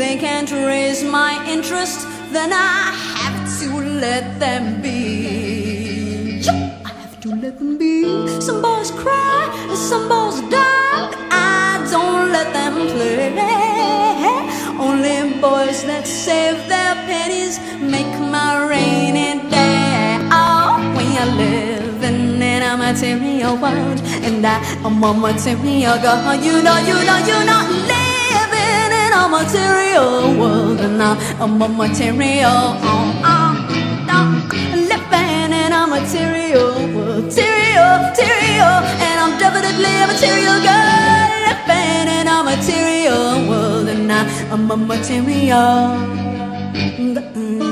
They 0.03 0.17
can't 0.17 0.51
raise 0.51 1.05
my 1.05 1.33
interest, 1.55 1.99
then 2.33 2.51
I 2.53 2.91
have 3.19 3.41
to 3.61 3.69
let 4.05 4.25
them 4.41 4.83
be. 4.83 6.43
I 6.91 6.93
have 7.03 7.21
to 7.21 7.29
let 7.43 7.55
them 7.61 7.79
be. 7.79 7.95
Some 8.41 8.61
boys 8.61 8.91
cry 9.03 9.43
some 9.91 10.09
boys 10.09 10.41
die, 10.51 11.05
I 11.31 11.87
don't 11.93 12.33
let 12.37 12.49
them 12.59 12.75
play. 12.93 13.31
Only 14.87 15.17
boys 15.41 15.85
that 15.85 16.05
save 16.05 16.59
their 16.73 16.95
pennies 17.09 17.55
make 17.95 18.12
my 18.35 18.51
rainy 18.73 19.31
day. 19.51 20.19
Oh, 20.41 20.83
we 20.97 21.07
are 21.23 21.33
living 21.45 22.43
in 22.53 22.62
a 22.71 22.77
material 22.77 23.55
world, 23.65 24.01
and 24.27 24.45
I 24.45 24.57
am 24.87 25.05
a 25.05 25.11
material 25.15 25.97
girl. 26.05 26.35
You 26.47 26.57
know, 26.67 26.79
you 26.88 26.99
know, 27.07 27.19
in 27.38 27.49
a 27.57 28.02
material 29.33 30.37
world, 30.38 30.81
and 30.81 31.03
I 31.03 31.16
am 31.40 31.62
a 31.62 31.68
material. 31.68 32.77
Oh, 32.85 33.25
oh, 33.25 33.57
oh, 34.16 34.29
living 34.77 35.53
in 35.57 35.73
a 35.73 35.87
material 35.88 36.77
world, 36.95 37.25
material, 37.33 37.92
material, 38.12 38.77
and 39.07 39.16
I'm 39.25 39.35
definitely 39.40 39.88
a 39.88 40.07
material 40.12 40.59
girl. 40.68 41.33
Living 41.49 42.09
in 42.12 42.29
a 42.29 42.38
material 42.45 43.49
world, 43.49 43.88
and 43.88 44.12
I 44.12 44.23
am 44.53 44.71
a 44.71 44.77
material. 44.77 45.97
Boys 47.35 47.72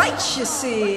Alright, 0.00 0.38
you 0.38 0.46
see. 0.46 0.96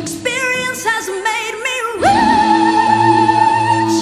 Experience 0.00 0.82
has 0.88 1.06
made 1.28 1.56
me 1.66 1.76
rich, 2.00 3.96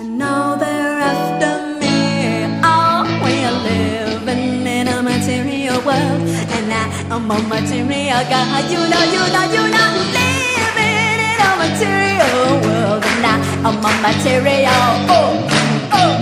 and 0.00 0.18
now 0.18 0.56
they're 0.56 0.98
after 0.98 1.78
me. 1.78 2.58
Oh, 2.64 3.06
we're 3.22 3.56
living 3.62 4.66
in 4.66 4.88
a 4.88 5.02
material 5.04 5.78
world, 5.86 6.26
and 6.58 6.72
I 6.74 6.84
am 7.14 7.30
a 7.30 7.38
material 7.46 8.24
guy. 8.26 8.66
You 8.72 8.80
know, 8.90 9.04
you 9.14 9.22
know, 9.34 9.46
you 9.54 9.62
know, 9.70 9.90
living 10.18 11.22
in 11.22 11.38
a 11.46 11.50
material 11.62 12.58
world, 12.66 13.04
and 13.06 13.24
I 13.24 13.38
am 13.68 13.78
a 13.86 13.92
material. 14.02 14.90
Oh, 15.14 15.46
oh, 15.46 15.94
oh. 15.94 16.14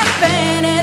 living 0.00 0.64
in 0.64 0.77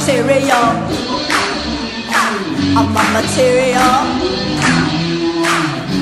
material. 0.00 0.66
I'm 2.74 2.96
a 2.96 3.04
material. 3.12 3.92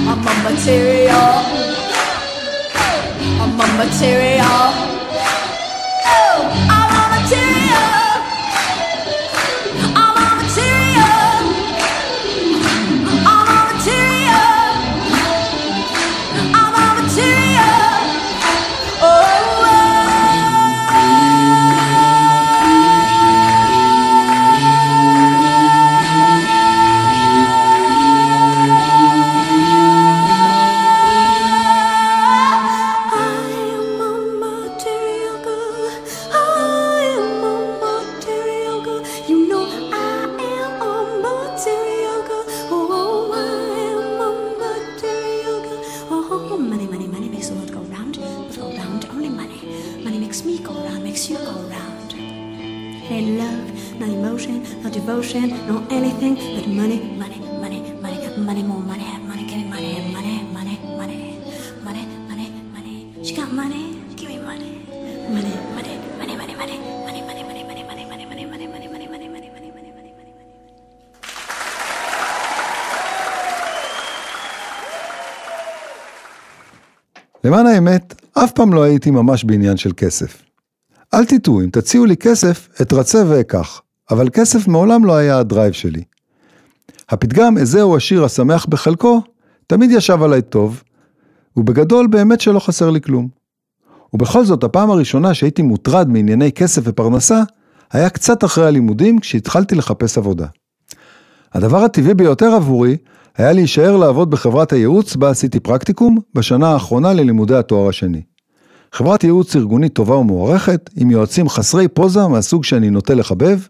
I'm 0.06 0.26
a 0.28 0.34
material. 0.44 1.30
I'm 3.40 3.60
a 3.60 3.66
material. 3.76 4.97
למען 77.48 77.66
האמת, 77.66 78.14
אף 78.32 78.52
פעם 78.52 78.72
לא 78.72 78.82
הייתי 78.82 79.10
ממש 79.10 79.44
בעניין 79.44 79.76
של 79.76 79.90
כסף. 79.96 80.42
אל 81.14 81.24
תטעו, 81.24 81.60
אם 81.60 81.70
תציעו 81.72 82.04
לי 82.04 82.16
כסף, 82.16 82.68
אתרצה 82.82 83.22
ואקח, 83.28 83.80
אבל 84.10 84.28
כסף 84.32 84.68
מעולם 84.68 85.04
לא 85.04 85.16
היה 85.16 85.38
הדרייב 85.38 85.72
שלי. 85.72 86.02
הפתגם 87.08 87.58
"איזהו 87.58 87.96
השיר 87.96 88.24
השמח 88.24 88.66
בחלקו" 88.66 89.22
תמיד 89.66 89.90
ישב 89.90 90.22
עליי 90.22 90.42
טוב, 90.42 90.82
ובגדול 91.56 92.06
באמת 92.06 92.40
שלא 92.40 92.58
חסר 92.58 92.90
לי 92.90 93.00
כלום. 93.00 93.28
ובכל 94.12 94.44
זאת, 94.44 94.64
הפעם 94.64 94.90
הראשונה 94.90 95.34
שהייתי 95.34 95.62
מוטרד 95.62 96.08
מענייני 96.08 96.52
כסף 96.52 96.82
ופרנסה, 96.84 97.42
היה 97.92 98.10
קצת 98.10 98.44
אחרי 98.44 98.66
הלימודים 98.66 99.18
כשהתחלתי 99.18 99.74
לחפש 99.74 100.18
עבודה. 100.18 100.46
הדבר 101.52 101.84
הטבעי 101.84 102.14
ביותר 102.14 102.54
עבורי 102.54 102.96
היה 103.38 103.52
להישאר 103.52 103.96
לעבוד 103.96 104.30
בחברת 104.30 104.72
הייעוץ 104.72 105.16
בה 105.16 105.30
עשיתי 105.30 105.60
פרקטיקום 105.60 106.18
בשנה 106.34 106.68
האחרונה 106.68 107.12
ללימודי 107.12 107.54
התואר 107.54 107.88
השני. 107.88 108.22
חברת 108.92 109.24
ייעוץ 109.24 109.56
ארגונית 109.56 109.92
טובה 109.92 110.16
ומוערכת, 110.16 110.90
עם 110.96 111.10
יועצים 111.10 111.48
חסרי 111.48 111.88
פוזה 111.88 112.26
מהסוג 112.26 112.64
שאני 112.64 112.90
נוטה 112.90 113.14
לחבב, 113.14 113.60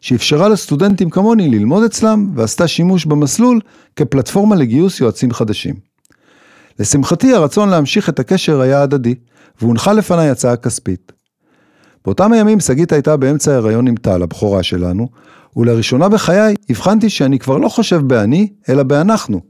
שאפשרה 0.00 0.48
לסטודנטים 0.48 1.10
כמוני 1.10 1.48
ללמוד 1.48 1.82
אצלם 1.82 2.30
ועשתה 2.34 2.68
שימוש 2.68 3.04
במסלול 3.04 3.60
כפלטפורמה 3.96 4.56
לגיוס 4.56 5.00
יועצים 5.00 5.32
חדשים. 5.32 5.74
לשמחתי 6.78 7.34
הרצון 7.34 7.68
להמשיך 7.68 8.08
את 8.08 8.18
הקשר 8.18 8.60
היה 8.60 8.82
הדדי, 8.82 9.14
והונחה 9.60 9.92
לפניי 9.92 10.30
הצעה 10.30 10.56
כספית. 10.56 11.12
באותם 12.04 12.32
הימים 12.32 12.60
שגית 12.60 12.92
הייתה 12.92 13.16
באמצע 13.16 13.52
ההיריון 13.52 13.88
עם 13.88 13.96
טל, 13.96 14.22
הבכורה 14.22 14.62
שלנו, 14.62 15.08
ולראשונה 15.58 16.08
בחיי 16.08 16.54
הבחנתי 16.70 17.10
שאני 17.10 17.38
כבר 17.38 17.58
לא 17.58 17.68
חושב 17.68 17.96
באני, 17.96 18.48
אלא 18.68 18.82
באנחנו. 18.82 19.40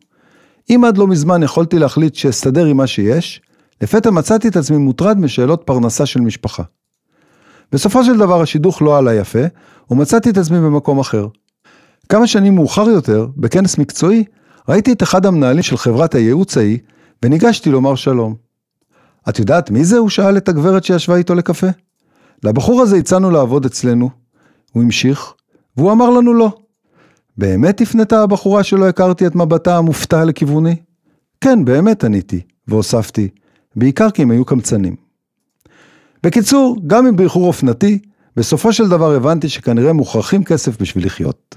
אם 0.70 0.84
עד 0.84 0.98
לא 0.98 1.06
מזמן 1.06 1.42
יכולתי 1.42 1.78
להחליט 1.78 2.14
שאסתדר 2.14 2.64
עם 2.64 2.76
מה 2.76 2.86
שיש, 2.86 3.42
לפתע 3.82 4.10
מצאתי 4.10 4.48
את 4.48 4.56
עצמי 4.56 4.76
מוטרד 4.76 5.18
משאלות 5.18 5.62
פרנסה 5.64 6.06
של 6.06 6.20
משפחה. 6.20 6.62
בסופו 7.72 8.04
של 8.04 8.18
דבר 8.18 8.42
השידוך 8.42 8.82
לא 8.82 8.98
עלה 8.98 9.14
יפה, 9.14 9.42
ומצאתי 9.90 10.30
את 10.30 10.36
עצמי 10.36 10.60
במקום 10.60 10.98
אחר. 10.98 11.26
כמה 12.08 12.26
שנים 12.26 12.54
מאוחר 12.54 12.88
יותר, 12.88 13.26
בכנס 13.36 13.78
מקצועי, 13.78 14.24
ראיתי 14.68 14.92
את 14.92 15.02
אחד 15.02 15.26
המנהלים 15.26 15.62
של 15.62 15.76
חברת 15.76 16.14
הייעוץ 16.14 16.56
ההיא, 16.56 16.78
וניגשתי 17.22 17.70
לומר 17.70 17.94
שלום. 17.94 18.34
את 19.28 19.38
יודעת 19.38 19.70
מי 19.70 19.84
זה? 19.84 19.98
הוא 19.98 20.08
שאל 20.08 20.36
את 20.36 20.48
הגברת 20.48 20.84
שישבה 20.84 21.16
איתו 21.16 21.34
לקפה. 21.34 21.66
לבחור 22.44 22.82
הזה 22.82 22.96
הצענו 22.96 23.30
לעבוד 23.30 23.64
אצלנו. 23.64 24.10
הוא 24.72 24.82
המשיך, 24.82 25.32
והוא 25.78 25.92
אמר 25.92 26.10
לנו 26.10 26.34
לא. 26.34 26.52
באמת 27.36 27.80
הפנתה 27.80 28.22
הבחורה 28.22 28.64
שלא 28.64 28.88
הכרתי 28.88 29.26
את 29.26 29.34
מבטה 29.34 29.76
המופתע 29.76 30.24
לכיווני? 30.24 30.76
כן, 31.40 31.64
באמת 31.64 32.04
עניתי, 32.04 32.40
והוספתי, 32.68 33.28
בעיקר 33.76 34.10
כי 34.10 34.22
הם 34.22 34.30
היו 34.30 34.44
קמצנים. 34.44 34.96
בקיצור, 36.22 36.76
גם 36.86 37.06
אם 37.06 37.16
באיחור 37.16 37.46
אופנתי, 37.46 37.98
בסופו 38.36 38.72
של 38.72 38.88
דבר 38.88 39.14
הבנתי 39.14 39.48
שכנראה 39.48 39.92
מוכרחים 39.92 40.44
כסף 40.44 40.80
בשביל 40.80 41.06
לחיות. 41.06 41.56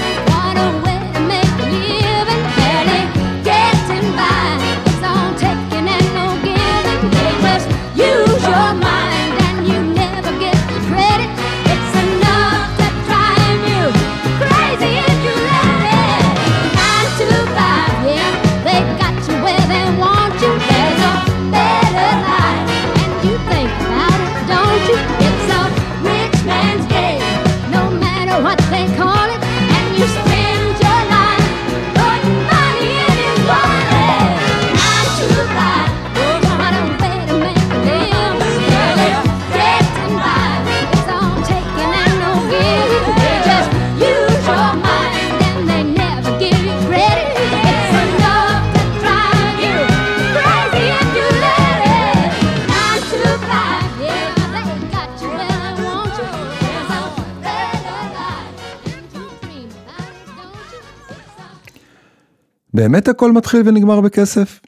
באמת 62.81 63.07
הכל 63.07 63.31
מתחיל 63.31 63.61
ונגמר 63.65 64.01
בכסף? 64.01 64.59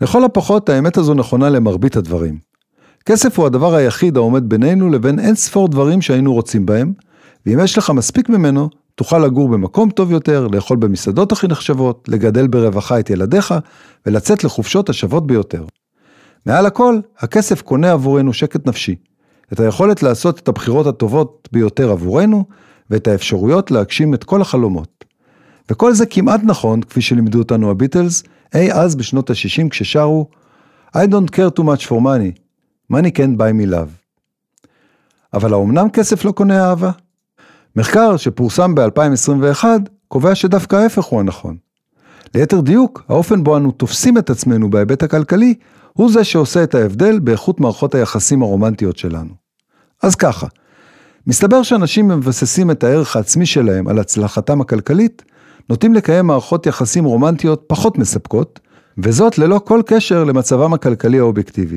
לכל 0.00 0.24
הפחות 0.24 0.68
האמת 0.68 0.96
הזו 0.96 1.14
נכונה 1.14 1.50
למרבית 1.50 1.96
הדברים. 1.96 2.38
כסף 3.04 3.38
הוא 3.38 3.46
הדבר 3.46 3.74
היחיד 3.74 4.16
העומד 4.16 4.48
בינינו 4.48 4.90
לבין 4.90 5.18
אין 5.18 5.34
ספור 5.34 5.68
דברים 5.68 6.02
שהיינו 6.02 6.32
רוצים 6.32 6.66
בהם, 6.66 6.92
ואם 7.46 7.60
יש 7.60 7.78
לך 7.78 7.90
מספיק 7.90 8.28
ממנו, 8.28 8.68
תוכל 8.94 9.18
לגור 9.18 9.48
במקום 9.48 9.90
טוב 9.90 10.12
יותר, 10.12 10.46
לאכול 10.52 10.76
במסעדות 10.76 11.32
הכי 11.32 11.48
נחשבות, 11.48 12.08
לגדל 12.08 12.46
ברווחה 12.46 13.00
את 13.00 13.10
ילדיך, 13.10 13.54
ולצאת 14.06 14.44
לחופשות 14.44 14.88
השוות 14.88 15.26
ביותר. 15.26 15.64
מעל 16.46 16.66
הכל, 16.66 16.98
הכסף 17.18 17.62
קונה 17.62 17.92
עבורנו 17.92 18.32
שקט 18.32 18.66
נפשי, 18.66 18.96
את 19.52 19.60
היכולת 19.60 20.02
לעשות 20.02 20.38
את 20.38 20.48
הבחירות 20.48 20.86
הטובות 20.86 21.48
ביותר 21.52 21.90
עבורנו, 21.90 22.44
ואת 22.90 23.08
האפשרויות 23.08 23.70
להגשים 23.70 24.14
את 24.14 24.24
כל 24.24 24.40
החלומות. 24.40 25.04
וכל 25.70 25.92
זה 25.92 26.06
כמעט 26.06 26.40
נכון, 26.44 26.82
כפי 26.82 27.00
שלימדו 27.00 27.38
אותנו 27.38 27.70
הביטלס, 27.70 28.22
אי 28.54 28.72
אז 28.72 28.96
בשנות 28.96 29.30
ה-60 29.30 29.68
כששרו 29.70 30.28
I 30.96 31.00
don't 31.00 31.30
care 31.30 31.58
too 31.58 31.62
much 31.62 31.86
for 31.86 32.00
money, 32.00 32.38
money 32.92 33.10
can't 33.16 33.38
buy 33.38 33.52
me 33.62 33.70
love. 33.70 34.04
אבל 35.34 35.52
האומנם 35.52 35.90
כסף 35.90 36.24
לא 36.24 36.32
קונה 36.32 36.68
אהבה? 36.68 36.90
מחקר 37.76 38.16
שפורסם 38.16 38.74
ב-2021 38.74 39.64
קובע 40.08 40.34
שדווקא 40.34 40.76
ההפך 40.76 41.04
הוא 41.04 41.20
הנכון. 41.20 41.56
ליתר 42.34 42.60
דיוק, 42.60 43.02
האופן 43.08 43.44
בו 43.44 43.56
אנו 43.56 43.70
תופסים 43.70 44.18
את 44.18 44.30
עצמנו 44.30 44.70
בהיבט 44.70 45.02
הכלכלי, 45.02 45.54
הוא 45.92 46.12
זה 46.12 46.24
שעושה 46.24 46.62
את 46.62 46.74
ההבדל 46.74 47.18
באיכות 47.18 47.60
מערכות 47.60 47.94
היחסים 47.94 48.42
הרומנטיות 48.42 48.98
שלנו. 48.98 49.34
אז 50.02 50.14
ככה, 50.14 50.46
מסתבר 51.26 51.62
שאנשים 51.62 52.08
מבססים 52.08 52.70
את 52.70 52.84
הערך 52.84 53.16
העצמי 53.16 53.46
שלהם 53.46 53.88
על 53.88 53.98
הצלחתם 53.98 54.60
הכלכלית, 54.60 55.22
נוטים 55.70 55.94
לקיים 55.94 56.26
מערכות 56.26 56.66
יחסים 56.66 57.04
רומנטיות 57.04 57.64
פחות 57.66 57.98
מספקות, 57.98 58.60
וזאת 58.98 59.38
ללא 59.38 59.60
כל 59.64 59.82
קשר 59.86 60.24
למצבם 60.24 60.74
הכלכלי 60.74 61.18
האובייקטיבי. 61.18 61.76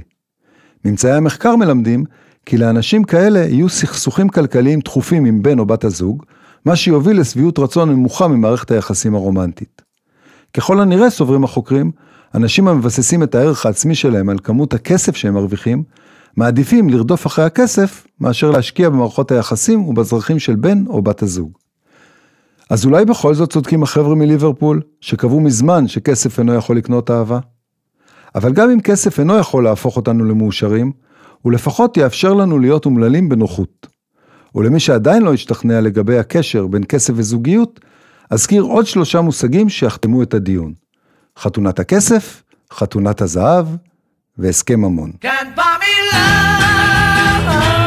ממצאי 0.85 1.11
המחקר 1.11 1.55
מלמדים 1.55 2.03
כי 2.45 2.57
לאנשים 2.57 3.03
כאלה 3.03 3.39
יהיו 3.39 3.69
סכסוכים 3.69 4.29
כלכליים 4.29 4.81
תכופים 4.81 5.25
עם 5.25 5.41
בן 5.41 5.59
או 5.59 5.65
בת 5.65 5.83
הזוג, 5.83 6.23
מה 6.65 6.75
שיוביל 6.75 7.19
לשביעות 7.19 7.59
רצון 7.59 7.89
נמוכה 7.89 8.27
ממערכת 8.27 8.71
היחסים 8.71 9.15
הרומנטית. 9.15 9.81
ככל 10.53 10.79
הנראה, 10.79 11.09
סוברים 11.09 11.43
החוקרים, 11.43 11.91
אנשים 12.35 12.67
המבססים 12.67 13.23
את 13.23 13.35
הערך 13.35 13.65
העצמי 13.65 13.95
שלהם 13.95 14.29
על 14.29 14.37
כמות 14.43 14.73
הכסף 14.73 15.15
שהם 15.15 15.33
מרוויחים, 15.33 15.83
מעדיפים 16.37 16.89
לרדוף 16.89 17.27
אחרי 17.27 17.45
הכסף 17.45 18.07
מאשר 18.19 18.51
להשקיע 18.51 18.89
במערכות 18.89 19.31
היחסים 19.31 19.87
ובצרכים 19.87 20.39
של 20.39 20.55
בן 20.55 20.83
או 20.87 21.01
בת 21.01 21.21
הזוג. 21.21 21.66
אז 22.69 22.85
אולי 22.85 23.05
בכל 23.05 23.33
זאת 23.33 23.53
צודקים 23.53 23.83
החבר'ה 23.83 24.15
מליברפול, 24.15 24.81
שקבעו 25.01 25.39
מזמן 25.39 25.87
שכסף 25.87 26.39
אינו 26.39 26.53
יכול 26.53 26.77
לקנות 26.77 27.11
אהבה? 27.11 27.39
אבל 28.35 28.53
גם 28.53 28.69
אם 28.69 28.81
כסף 28.81 29.19
אינו 29.19 29.37
יכול 29.37 29.63
להפוך 29.63 29.97
אותנו 29.97 30.25
למאושרים, 30.25 30.91
הוא 31.41 31.51
לפחות 31.51 31.97
יאפשר 31.97 32.33
לנו 32.33 32.59
להיות 32.59 32.85
אומללים 32.85 33.29
בנוחות. 33.29 33.87
ולמי 34.55 34.79
שעדיין 34.79 35.21
לא 35.21 35.33
השתכנע 35.33 35.81
לגבי 35.81 36.17
הקשר 36.17 36.67
בין 36.67 36.83
כסף 36.83 37.13
וזוגיות, 37.15 37.79
אזכיר 38.29 38.61
עוד 38.61 38.85
שלושה 38.85 39.21
מושגים 39.21 39.69
שיחתמו 39.69 40.23
את 40.23 40.33
הדיון. 40.33 40.73
חתונת 41.39 41.79
הכסף, 41.79 42.43
חתונת 42.73 43.21
הזהב 43.21 43.67
והסכם 44.37 44.79
ממון. 44.79 45.11
Can't 45.23 45.57
buy 45.57 45.77
me 45.81 46.13
love, 46.13 47.86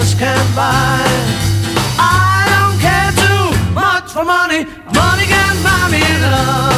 Just 0.00 0.18
can't 0.18 0.56
buy. 0.56 1.04
I 1.98 2.46
don't 2.52 2.78
care 2.80 3.12
too 3.22 3.74
much 3.74 4.10
for 4.12 4.24
money. 4.24 4.64
Money 4.94 5.26
can 5.26 5.62
buy 5.62 5.88
me 5.90 6.02
love. 6.22 6.69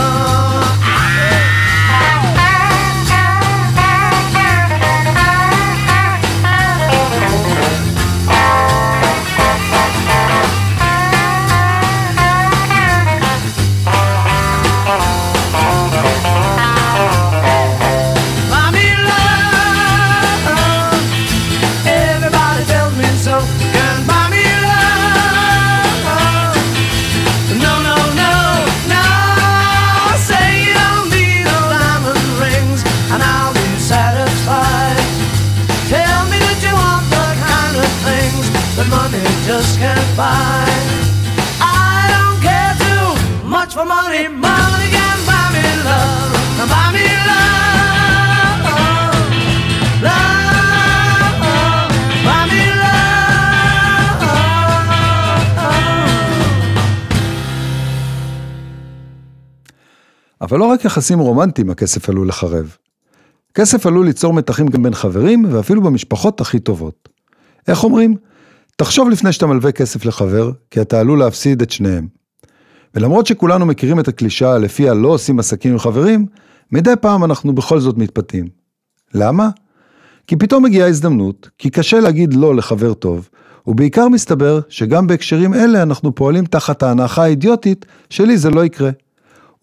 אבל 60.52 60.60
לא 60.60 60.64
רק 60.64 60.84
יחסים 60.84 61.18
רומנטיים 61.18 61.70
הכסף 61.70 62.08
עלול 62.08 62.28
לחרב. 62.28 62.76
כסף 63.54 63.86
עלול 63.86 64.06
ליצור 64.06 64.32
מתחים 64.32 64.68
גם 64.68 64.82
בין 64.82 64.94
חברים 64.94 65.44
ואפילו 65.50 65.82
במשפחות 65.82 66.40
הכי 66.40 66.58
טובות. 66.58 67.08
איך 67.68 67.84
אומרים? 67.84 68.16
תחשוב 68.76 69.10
לפני 69.10 69.32
שאתה 69.32 69.46
מלווה 69.46 69.72
כסף 69.72 70.04
לחבר, 70.04 70.50
כי 70.70 70.80
אתה 70.80 71.00
עלול 71.00 71.18
להפסיד 71.18 71.62
את 71.62 71.70
שניהם. 71.70 72.06
ולמרות 72.94 73.26
שכולנו 73.26 73.66
מכירים 73.66 74.00
את 74.00 74.08
הקלישאה 74.08 74.58
לפיה 74.58 74.94
לא 74.94 75.08
עושים 75.08 75.38
עסקים 75.38 75.72
עם 75.72 75.78
חברים, 75.78 76.26
מדי 76.72 76.94
פעם 77.00 77.24
אנחנו 77.24 77.54
בכל 77.54 77.80
זאת 77.80 77.98
מתפתים. 77.98 78.48
למה? 79.14 79.48
כי 80.26 80.36
פתאום 80.36 80.64
מגיעה 80.64 80.88
הזדמנות, 80.88 81.48
כי 81.58 81.70
קשה 81.70 82.00
להגיד 82.00 82.34
לא 82.34 82.54
לחבר 82.54 82.94
טוב, 82.94 83.28
ובעיקר 83.66 84.08
מסתבר 84.08 84.60
שגם 84.68 85.06
בהקשרים 85.06 85.54
אלה 85.54 85.82
אנחנו 85.82 86.14
פועלים 86.14 86.44
תחת 86.44 86.82
ההנחה 86.82 87.22
האידיוטית 87.22 87.86
שלי 88.10 88.36
זה 88.38 88.50
לא 88.50 88.64
יקרה. 88.64 88.90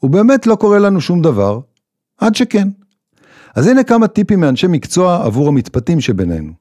ובאמת 0.04 0.48
לא 0.48 0.56
קורה 0.56 0.80
לנו 0.80 1.02
שום 1.02 1.22
דבר, 1.22 1.60
עד 2.18 2.36
שכן. 2.36 2.68
אז 3.56 3.68
הנה 3.68 3.84
כמה 3.84 4.08
טיפים 4.08 4.40
מאנשי 4.40 4.68
מקצוע 4.68 5.26
עבור 5.26 5.48
המתפתים 5.48 6.02
שבינינו. 6.02 6.52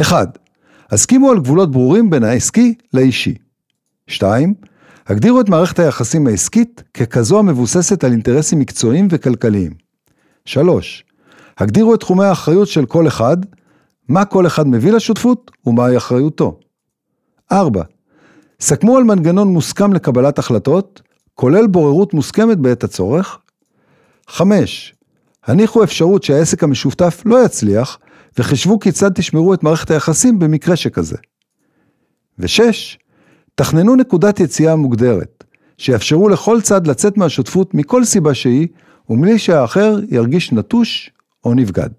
1. 0.00 0.38
הסכימו 0.90 1.30
על 1.30 1.40
גבולות 1.40 1.70
ברורים 1.70 2.10
בין 2.10 2.24
העסקי 2.24 2.74
לאישי. 2.94 3.34
2. 4.06 4.54
הגדירו 5.06 5.40
את 5.40 5.48
מערכת 5.48 5.78
היחסים 5.78 6.26
העסקית 6.26 6.82
ככזו 6.94 7.38
המבוססת 7.38 8.04
על 8.04 8.12
אינטרסים 8.12 8.58
מקצועיים 8.58 9.08
וכלכליים. 9.10 9.72
3. 10.44 11.04
הגדירו 11.58 11.94
את 11.94 12.00
תחומי 12.00 12.24
האחריות 12.24 12.68
של 12.68 12.86
כל 12.86 13.06
אחד, 13.06 13.36
מה 14.08 14.24
כל 14.24 14.46
אחד 14.46 14.68
מביא 14.68 14.92
לשותפות 14.92 15.50
ומהי 15.66 15.96
אחריותו. 15.96 16.58
4. 17.52 17.82
סכמו 18.60 18.96
על 18.96 19.04
מנגנון 19.04 19.48
מוסכם 19.48 19.92
לקבלת 19.92 20.38
החלטות, 20.38 21.02
כולל 21.40 21.66
בוררות 21.66 22.14
מוסכמת 22.14 22.58
בעת 22.58 22.84
הצורך. 22.84 23.38
5. 24.28 24.94
הניחו 25.46 25.84
אפשרות 25.84 26.22
שהעסק 26.22 26.62
המשותף 26.62 27.22
לא 27.24 27.44
יצליח, 27.44 27.98
וחישבו 28.38 28.78
כיצד 28.80 29.12
תשמרו 29.12 29.54
את 29.54 29.62
מערכת 29.62 29.90
היחסים 29.90 30.38
במקרה 30.38 30.76
שכזה. 30.76 31.16
ו-6. 32.38 32.96
תכננו 33.54 33.96
נקודת 33.96 34.40
יציאה 34.40 34.76
מוגדרת, 34.76 35.44
שיאפשרו 35.78 36.28
לכל 36.28 36.60
צד 36.60 36.86
לצאת 36.86 37.16
מהשותפות 37.16 37.74
מכל 37.74 38.04
סיבה 38.04 38.34
שהיא, 38.34 38.68
ומבלי 39.08 39.38
שהאחר 39.38 39.96
ירגיש 40.08 40.52
נטוש 40.52 41.10
או 41.44 41.54
נבגד. 41.54 41.90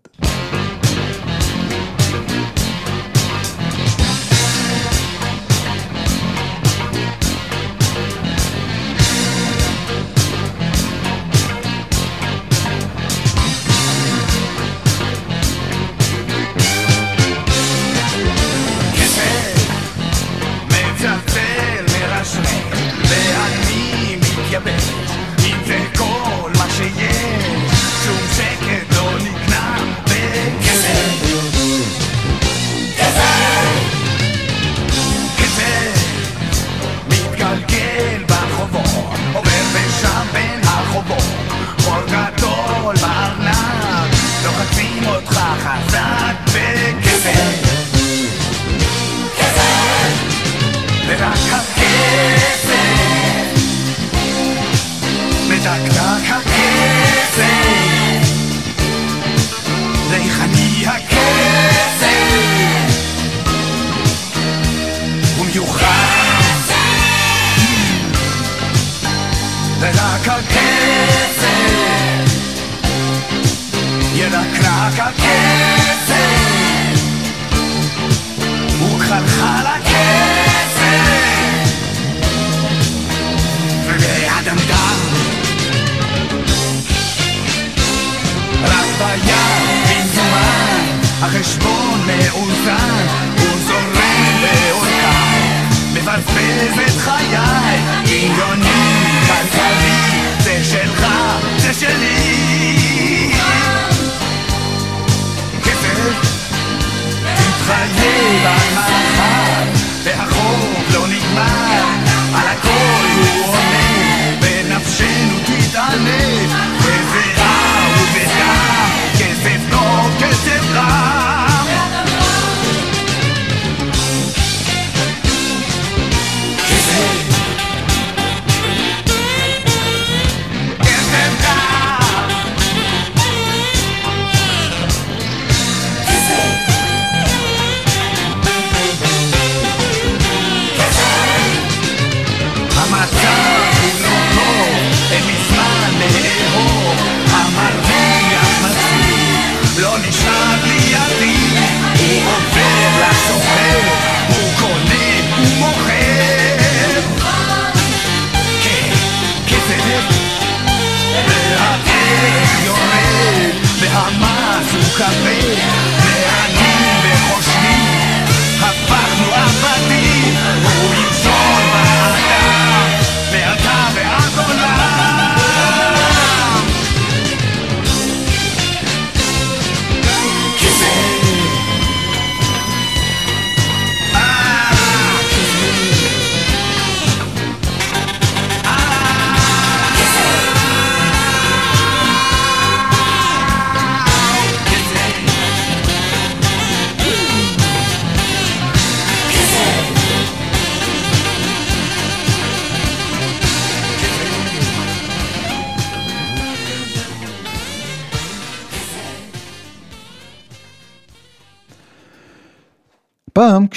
nunca 165.00 165.10
vem 165.24 165.49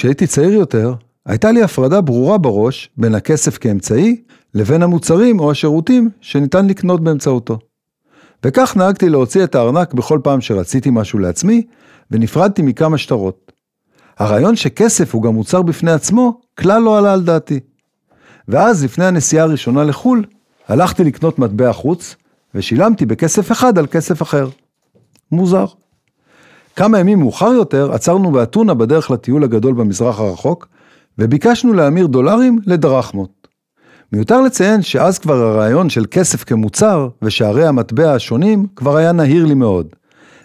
כשהייתי 0.03 0.27
צעיר 0.27 0.53
יותר, 0.53 0.93
הייתה 1.25 1.51
לי 1.51 1.63
הפרדה 1.63 2.01
ברורה 2.01 2.37
בראש 2.37 2.89
בין 2.97 3.15
הכסף 3.15 3.57
כאמצעי 3.57 4.21
לבין 4.53 4.83
המוצרים 4.83 5.39
או 5.39 5.51
השירותים 5.51 6.09
שניתן 6.21 6.67
לקנות 6.67 7.03
באמצעותו. 7.03 7.59
וכך 8.43 8.77
נהגתי 8.77 9.09
להוציא 9.09 9.43
את 9.43 9.55
הארנק 9.55 9.93
בכל 9.93 10.19
פעם 10.23 10.41
שרציתי 10.41 10.89
משהו 10.91 11.19
לעצמי, 11.19 11.61
ונפרדתי 12.11 12.61
מכמה 12.61 12.97
שטרות. 12.97 13.51
הרעיון 14.17 14.55
שכסף 14.55 15.15
הוא 15.15 15.23
גם 15.23 15.33
מוצר 15.33 15.61
בפני 15.61 15.91
עצמו, 15.91 16.41
כלל 16.59 16.81
לא 16.81 16.97
עלה 16.97 17.13
על 17.13 17.23
דעתי. 17.23 17.59
ואז, 18.47 18.83
לפני 18.83 19.05
הנסיעה 19.05 19.45
הראשונה 19.45 19.83
לחו"ל, 19.83 20.25
הלכתי 20.67 21.03
לקנות 21.03 21.39
מטבע 21.39 21.73
חוץ, 21.73 22.15
ושילמתי 22.55 23.05
בכסף 23.05 23.51
אחד 23.51 23.77
על 23.77 23.87
כסף 23.87 24.21
אחר. 24.21 24.49
מוזר. 25.31 25.65
כמה 26.75 26.99
ימים 26.99 27.19
מאוחר 27.19 27.51
יותר, 27.51 27.91
עצרנו 27.91 28.31
באתונה 28.31 28.73
בדרך 28.73 29.11
לטיול 29.11 29.43
הגדול 29.43 29.73
במזרח 29.73 30.19
הרחוק, 30.19 30.67
וביקשנו 31.19 31.73
להמיר 31.73 32.07
דולרים 32.07 32.59
לדרחמות. 32.65 33.47
מיותר 34.13 34.41
לציין 34.41 34.81
שאז 34.81 35.19
כבר 35.19 35.33
הרעיון 35.33 35.89
של 35.89 36.05
כסף 36.11 36.43
כמוצר 36.43 37.07
ושערי 37.21 37.67
המטבע 37.67 38.13
השונים 38.13 38.67
כבר 38.75 38.97
היה 38.97 39.11
נהיר 39.11 39.45
לי 39.45 39.53
מאוד. 39.53 39.87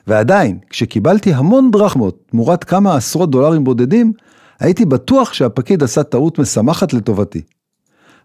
ועדיין, 0.07 0.59
כשקיבלתי 0.70 1.35
המון 1.35 1.70
דרחמות 1.70 2.18
תמורת 2.31 2.64
כמה 2.64 2.95
עשרות 2.97 3.31
דולרים 3.31 3.64
בודדים, 3.64 4.12
הייתי 4.61 4.85
בטוח 4.85 5.33
שהפקיד 5.33 5.83
עשה 5.83 6.03
טעות 6.03 6.39
משמחת 6.39 6.93
לטובתי. 6.93 7.43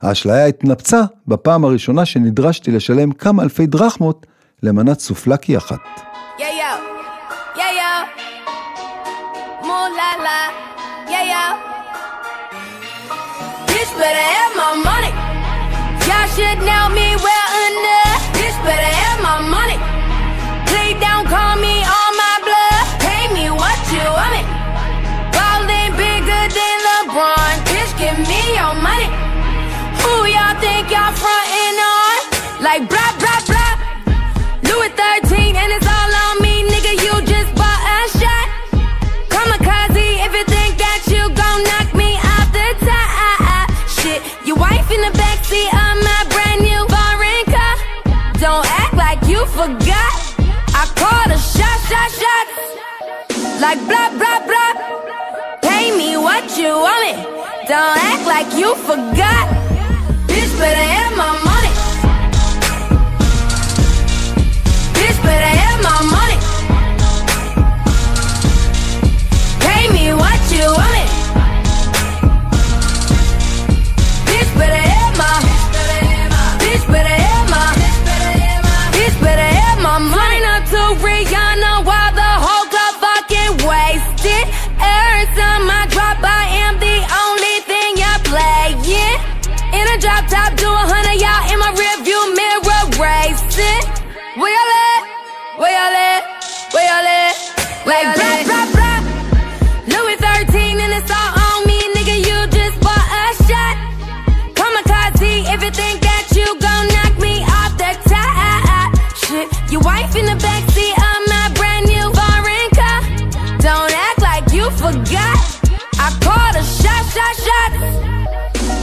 האשליה 0.01 0.45
התנפצה 0.45 1.01
בפעם 1.27 1.65
הראשונה 1.65 2.05
שנדרשתי 2.05 2.71
לשלם 2.71 3.11
כמה 3.11 3.43
אלפי 3.43 3.65
דרחמות 3.65 4.25
למנת 4.63 4.99
סופלקי 4.99 5.57
אחת. 5.57 5.79
Yeah. 6.37 6.41
Yeah, 6.41 6.62
la. 10.21 10.51
Yeah, 11.09 11.23
yo. 11.33 11.43
Bitch 13.67 13.91
better 13.97 14.25
have 14.35 14.53
my 14.55 14.73
money. 14.89 15.11
Y'all 16.05 16.27
should 16.35 16.59
know 16.67 16.89
me 16.93 17.15
well 17.17 17.51
enough. 17.69 18.21
Bitch 18.37 18.57
better 18.65 18.91
have 19.01 19.21
my 19.21 19.39
money. 19.49 19.92
Shot, 51.93 52.11
shot. 52.21 52.47
Like 53.61 53.79
blah 53.89 54.09
blah 54.19 54.39
blah. 54.49 54.73
Pay 55.61 55.95
me 55.97 56.17
what 56.17 56.45
you 56.57 56.71
want 56.85 57.01
me. 57.05 57.13
Don't 57.69 57.97
act 58.11 58.25
like 58.33 58.49
you 58.59 58.75
forgot. 58.89 59.45
Bitch 60.29 60.53
better 60.61 60.87
have 60.95 61.13
my 61.23 61.31
money. 61.49 61.73
Bitch 64.97 65.19
better 65.27 65.51
have 65.61 65.79
my 65.89 65.99
money. 66.17 66.37
Pay 69.65 69.83
me 69.95 70.05
what 70.13 70.41
you 70.55 70.65
want 70.79 70.92
your 109.73 109.81
wife 109.81 110.15
in 110.15 110.25
the 110.27 110.37
backseat 110.37 110.93
of 110.93 111.19
my 111.33 111.51
brand 111.55 111.87
new 111.87 112.05
foreign 112.13 112.69
car. 112.77 113.01
Don't 113.57 113.91
act 113.91 114.21
like 114.21 114.45
you 114.53 114.69
forgot. 114.77 115.39
I 115.97 116.13
called 116.21 116.55
a 116.55 116.63
shot, 116.63 117.03
shot, 117.09 117.35
shot. 117.45 117.71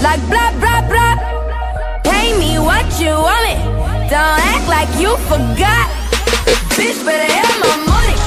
Like 0.02 0.20
blah 0.26 0.50
blah 0.58 0.82
blah. 0.90 1.14
Pay 2.02 2.36
me 2.40 2.58
what 2.58 2.86
you 2.98 3.12
want 3.12 3.46
it. 3.54 3.62
Don't 4.10 4.40
act 4.52 4.66
like 4.68 4.90
you 5.00 5.16
forgot. 5.30 5.86
Bitch 6.74 7.04
better 7.06 7.32
have 7.34 7.60
my 7.60 7.76
money. 7.86 8.19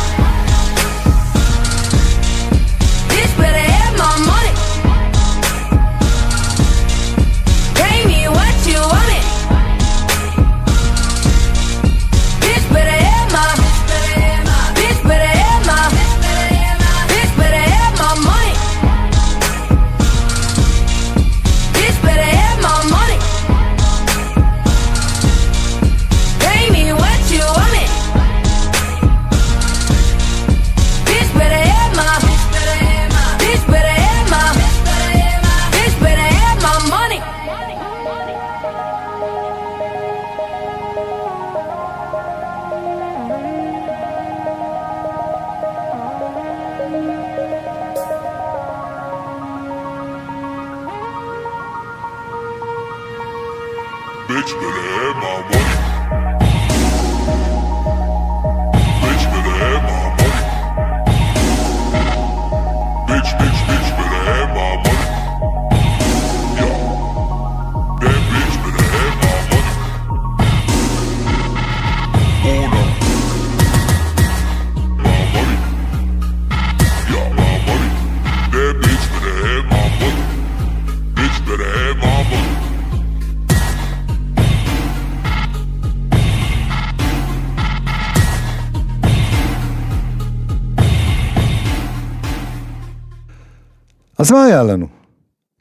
אז 94.24 94.32
מה 94.32 94.44
היה 94.44 94.64
לנו? 94.64 94.88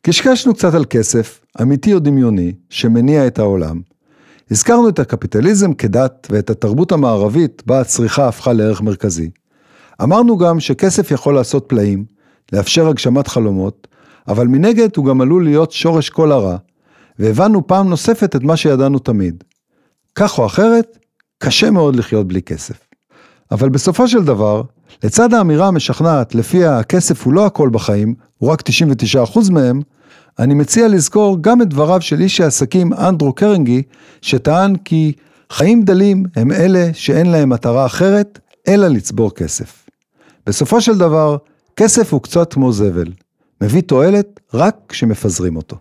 קשקשנו 0.02 0.54
קצת 0.54 0.74
על 0.74 0.84
כסף, 0.84 1.44
אמיתי 1.62 1.94
או 1.94 1.98
דמיוני, 1.98 2.52
שמניע 2.70 3.26
את 3.26 3.38
העולם. 3.38 3.80
הזכרנו 4.50 4.88
את 4.88 4.98
הקפיטליזם 4.98 5.74
כדת 5.74 6.28
ואת 6.30 6.50
התרבות 6.50 6.92
המערבית 6.92 7.62
בה 7.66 7.80
הצריכה 7.80 8.28
הפכה 8.28 8.52
לערך 8.52 8.80
מרכזי. 8.80 9.30
אמרנו 10.02 10.38
גם 10.38 10.60
שכסף 10.60 11.10
יכול 11.10 11.34
לעשות 11.34 11.64
פלאים, 11.68 12.04
לאפשר 12.52 12.88
הגשמת 12.88 13.28
חלומות, 13.28 13.88
אבל 14.28 14.46
מנגד 14.46 14.88
הוא 14.96 15.04
גם 15.04 15.20
עלול 15.20 15.44
להיות 15.44 15.72
שורש 15.72 16.10
כל 16.10 16.32
הרע, 16.32 16.56
והבנו 17.18 17.66
פעם 17.66 17.88
נוספת 17.88 18.36
את 18.36 18.42
מה 18.42 18.56
שידענו 18.56 18.98
תמיד. 18.98 19.44
כך 20.14 20.38
או 20.38 20.46
אחרת, 20.46 20.98
קשה 21.38 21.70
מאוד 21.70 21.96
לחיות 21.96 22.28
בלי 22.28 22.42
כסף. 22.42 22.78
אבל 23.50 23.68
בסופו 23.68 24.08
של 24.08 24.24
דבר, 24.24 24.62
לצד 25.04 25.34
האמירה 25.34 25.68
המשכנעת 25.68 26.34
לפיה 26.34 26.78
הכסף 26.78 27.26
הוא 27.26 27.32
לא 27.32 27.46
הכל 27.46 27.68
בחיים, 27.72 28.14
הוא 28.38 28.50
רק 28.50 28.62
99% 28.62 29.52
מהם, 29.52 29.80
אני 30.38 30.54
מציע 30.54 30.88
לזכור 30.88 31.38
גם 31.40 31.62
את 31.62 31.68
דבריו 31.68 32.00
של 32.00 32.20
איש 32.20 32.40
העסקים 32.40 32.92
אנדרו 32.92 33.32
קרנגי, 33.32 33.82
שטען 34.22 34.76
כי 34.76 35.12
חיים 35.50 35.82
דלים 35.82 36.24
הם 36.36 36.52
אלה 36.52 36.90
שאין 36.92 37.26
להם 37.26 37.48
מטרה 37.48 37.86
אחרת, 37.86 38.38
אלא 38.68 38.88
לצבור 38.88 39.34
כסף. 39.34 39.88
בסופו 40.46 40.80
של 40.80 40.98
דבר, 40.98 41.36
כסף 41.76 42.12
הוא 42.12 42.22
קצת 42.22 42.52
כמו 42.52 42.72
זבל, 42.72 43.12
מביא 43.60 43.82
תועלת 43.82 44.40
רק 44.54 44.76
כשמפזרים 44.88 45.56
אותו. 45.56 45.76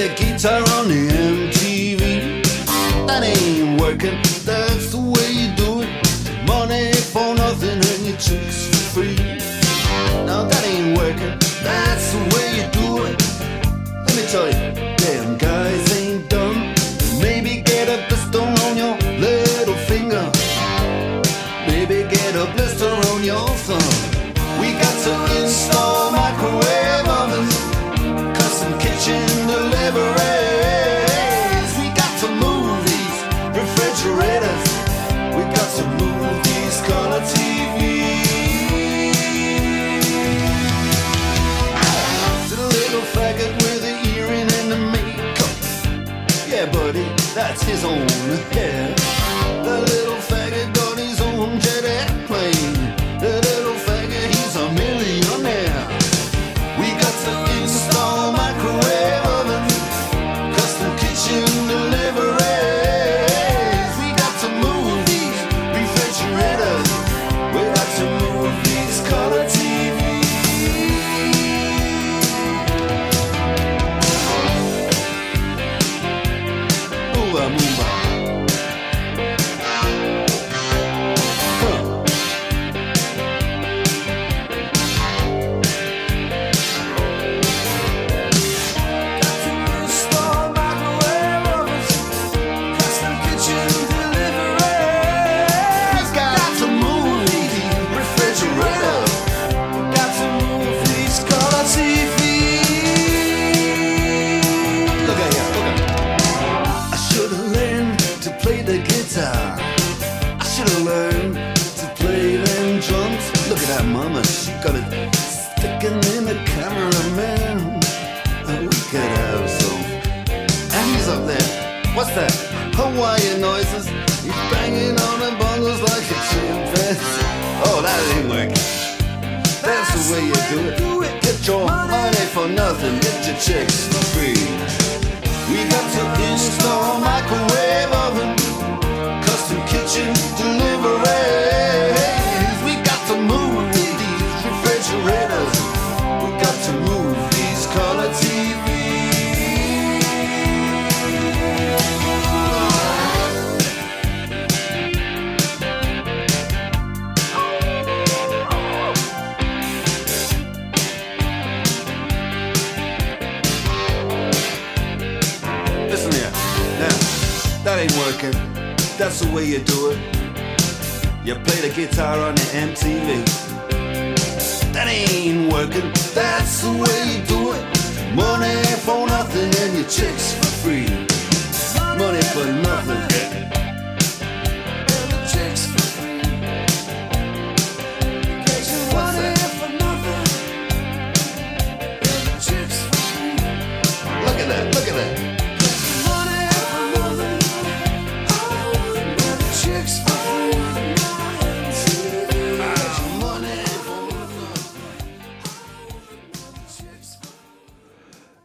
The 0.00 0.08
guitar 0.14 0.60
on 0.78 0.88
the 0.88 1.08
MTV. 1.10 2.42
That 3.06 3.22
ain't 3.22 3.78
working. 3.78 4.29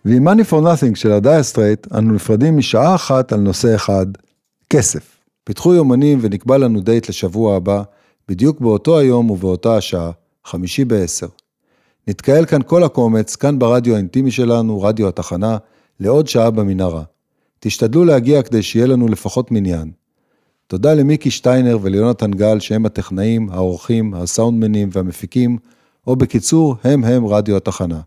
ועם 0.06 0.28
Money 0.28 0.41
for 0.49 0.64
Nothing 0.64 0.95
של 0.95 1.12
הדייר 1.12 1.43
סטרייטס, 1.43 1.88
אנו 1.93 2.14
נפרדים 2.14 2.58
משעה 2.58 2.95
אחת 2.95 3.34
על 3.34 3.39
נושא 3.39 3.76
אחד, 3.76 4.06
כסף. 4.70 5.18
פתחו 5.43 5.74
יומנים 5.74 6.20
ונקבע 6.22 6.58
לנו 6.58 6.82
דייט 6.82 7.10
לשבוע 7.10 7.56
הבא, 7.56 7.84
בדיוק 8.28 8.60
באותו 8.60 8.99
היום 8.99 9.32
ובאותה 9.32 9.78
השעה, 9.78 10.12
חמישי 10.45 10.86
בעשר. 10.86 11.28
נתקהל 12.08 12.45
כאן 12.45 12.62
כל 12.66 12.84
הקומץ, 12.84 13.36
כאן 13.36 13.60
ברדיו 13.60 13.93
האינטימי 13.95 14.32
שלנו, 14.32 14.82
רדיו 14.82 15.08
התחנה, 15.08 15.58
לעוד 15.99 16.28
שעה 16.28 16.51
במנהרה. 16.51 17.03
תשתדלו 17.60 18.06
להגיע 18.06 18.43
כדי 18.43 18.62
שיהיה 18.62 18.88
לנו 18.88 19.08
לפחות 19.08 19.51
מניין. 19.51 19.91
תודה 20.68 20.93
למיקי 20.93 21.32
שטיינר 21.32 21.78
וליונתן 21.82 22.32
גל 22.32 22.60
שהם 22.60 22.86
הטכנאים, 22.86 23.49
העורכים, 23.51 24.14
הסאונדמנים 24.14 24.89
והמפיקים, 24.91 25.58
או 26.08 26.16
בקיצור, 26.16 26.76
הם 26.84 27.03
הם 27.03 27.26
רדיו 27.26 27.58
התחנה. 27.58 27.99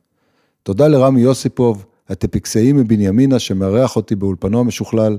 תודה 0.69 0.89
לרמי 0.89 1.21
יוסיפוב, 1.21 1.85
הטפיקסאי 2.09 2.73
מבנימינה 2.73 3.39
שמארח 3.39 3.97
אותי 3.97 4.15
באולפנו 4.15 4.61
המשוכלל. 4.61 5.19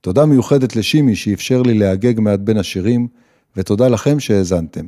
תודה 0.00 0.26
מיוחדת 0.26 0.76
לשימי 0.76 1.16
שאפשר 1.16 1.62
לי 1.62 1.74
להגג 1.74 2.20
מעט 2.20 2.40
בין 2.40 2.56
השירים, 2.58 3.08
ותודה 3.56 3.88
לכם 3.88 4.20
שהאזנתם. 4.20 4.86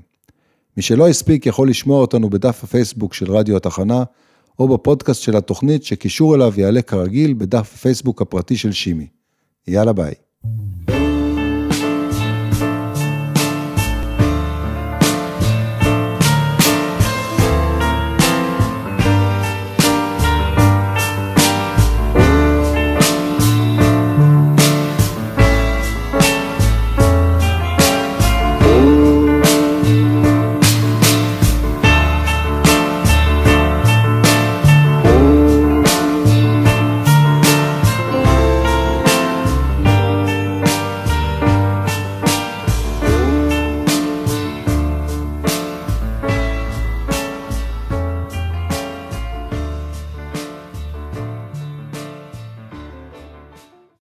מי 0.76 0.82
שלא 0.82 1.09
הספיק 1.09 1.46
יכול 1.46 1.68
לשמוע 1.68 2.00
אותנו 2.00 2.30
בדף 2.30 2.64
הפייסבוק 2.64 3.14
של 3.14 3.32
רדיו 3.32 3.57
התחנה, 3.57 4.05
או 4.59 4.68
בפודקאסט 4.68 5.22
של 5.22 5.36
התוכנית 5.36 5.84
שקישור 5.84 6.34
אליו 6.34 6.52
יעלה 6.57 6.82
כרגיל 6.82 7.34
בדף 7.34 7.70
הפייסבוק 7.74 8.22
הפרטי 8.22 8.57
של 8.57 8.72
שימי. 8.72 9.07
יאללה 9.68 9.92
ביי. 9.92 10.14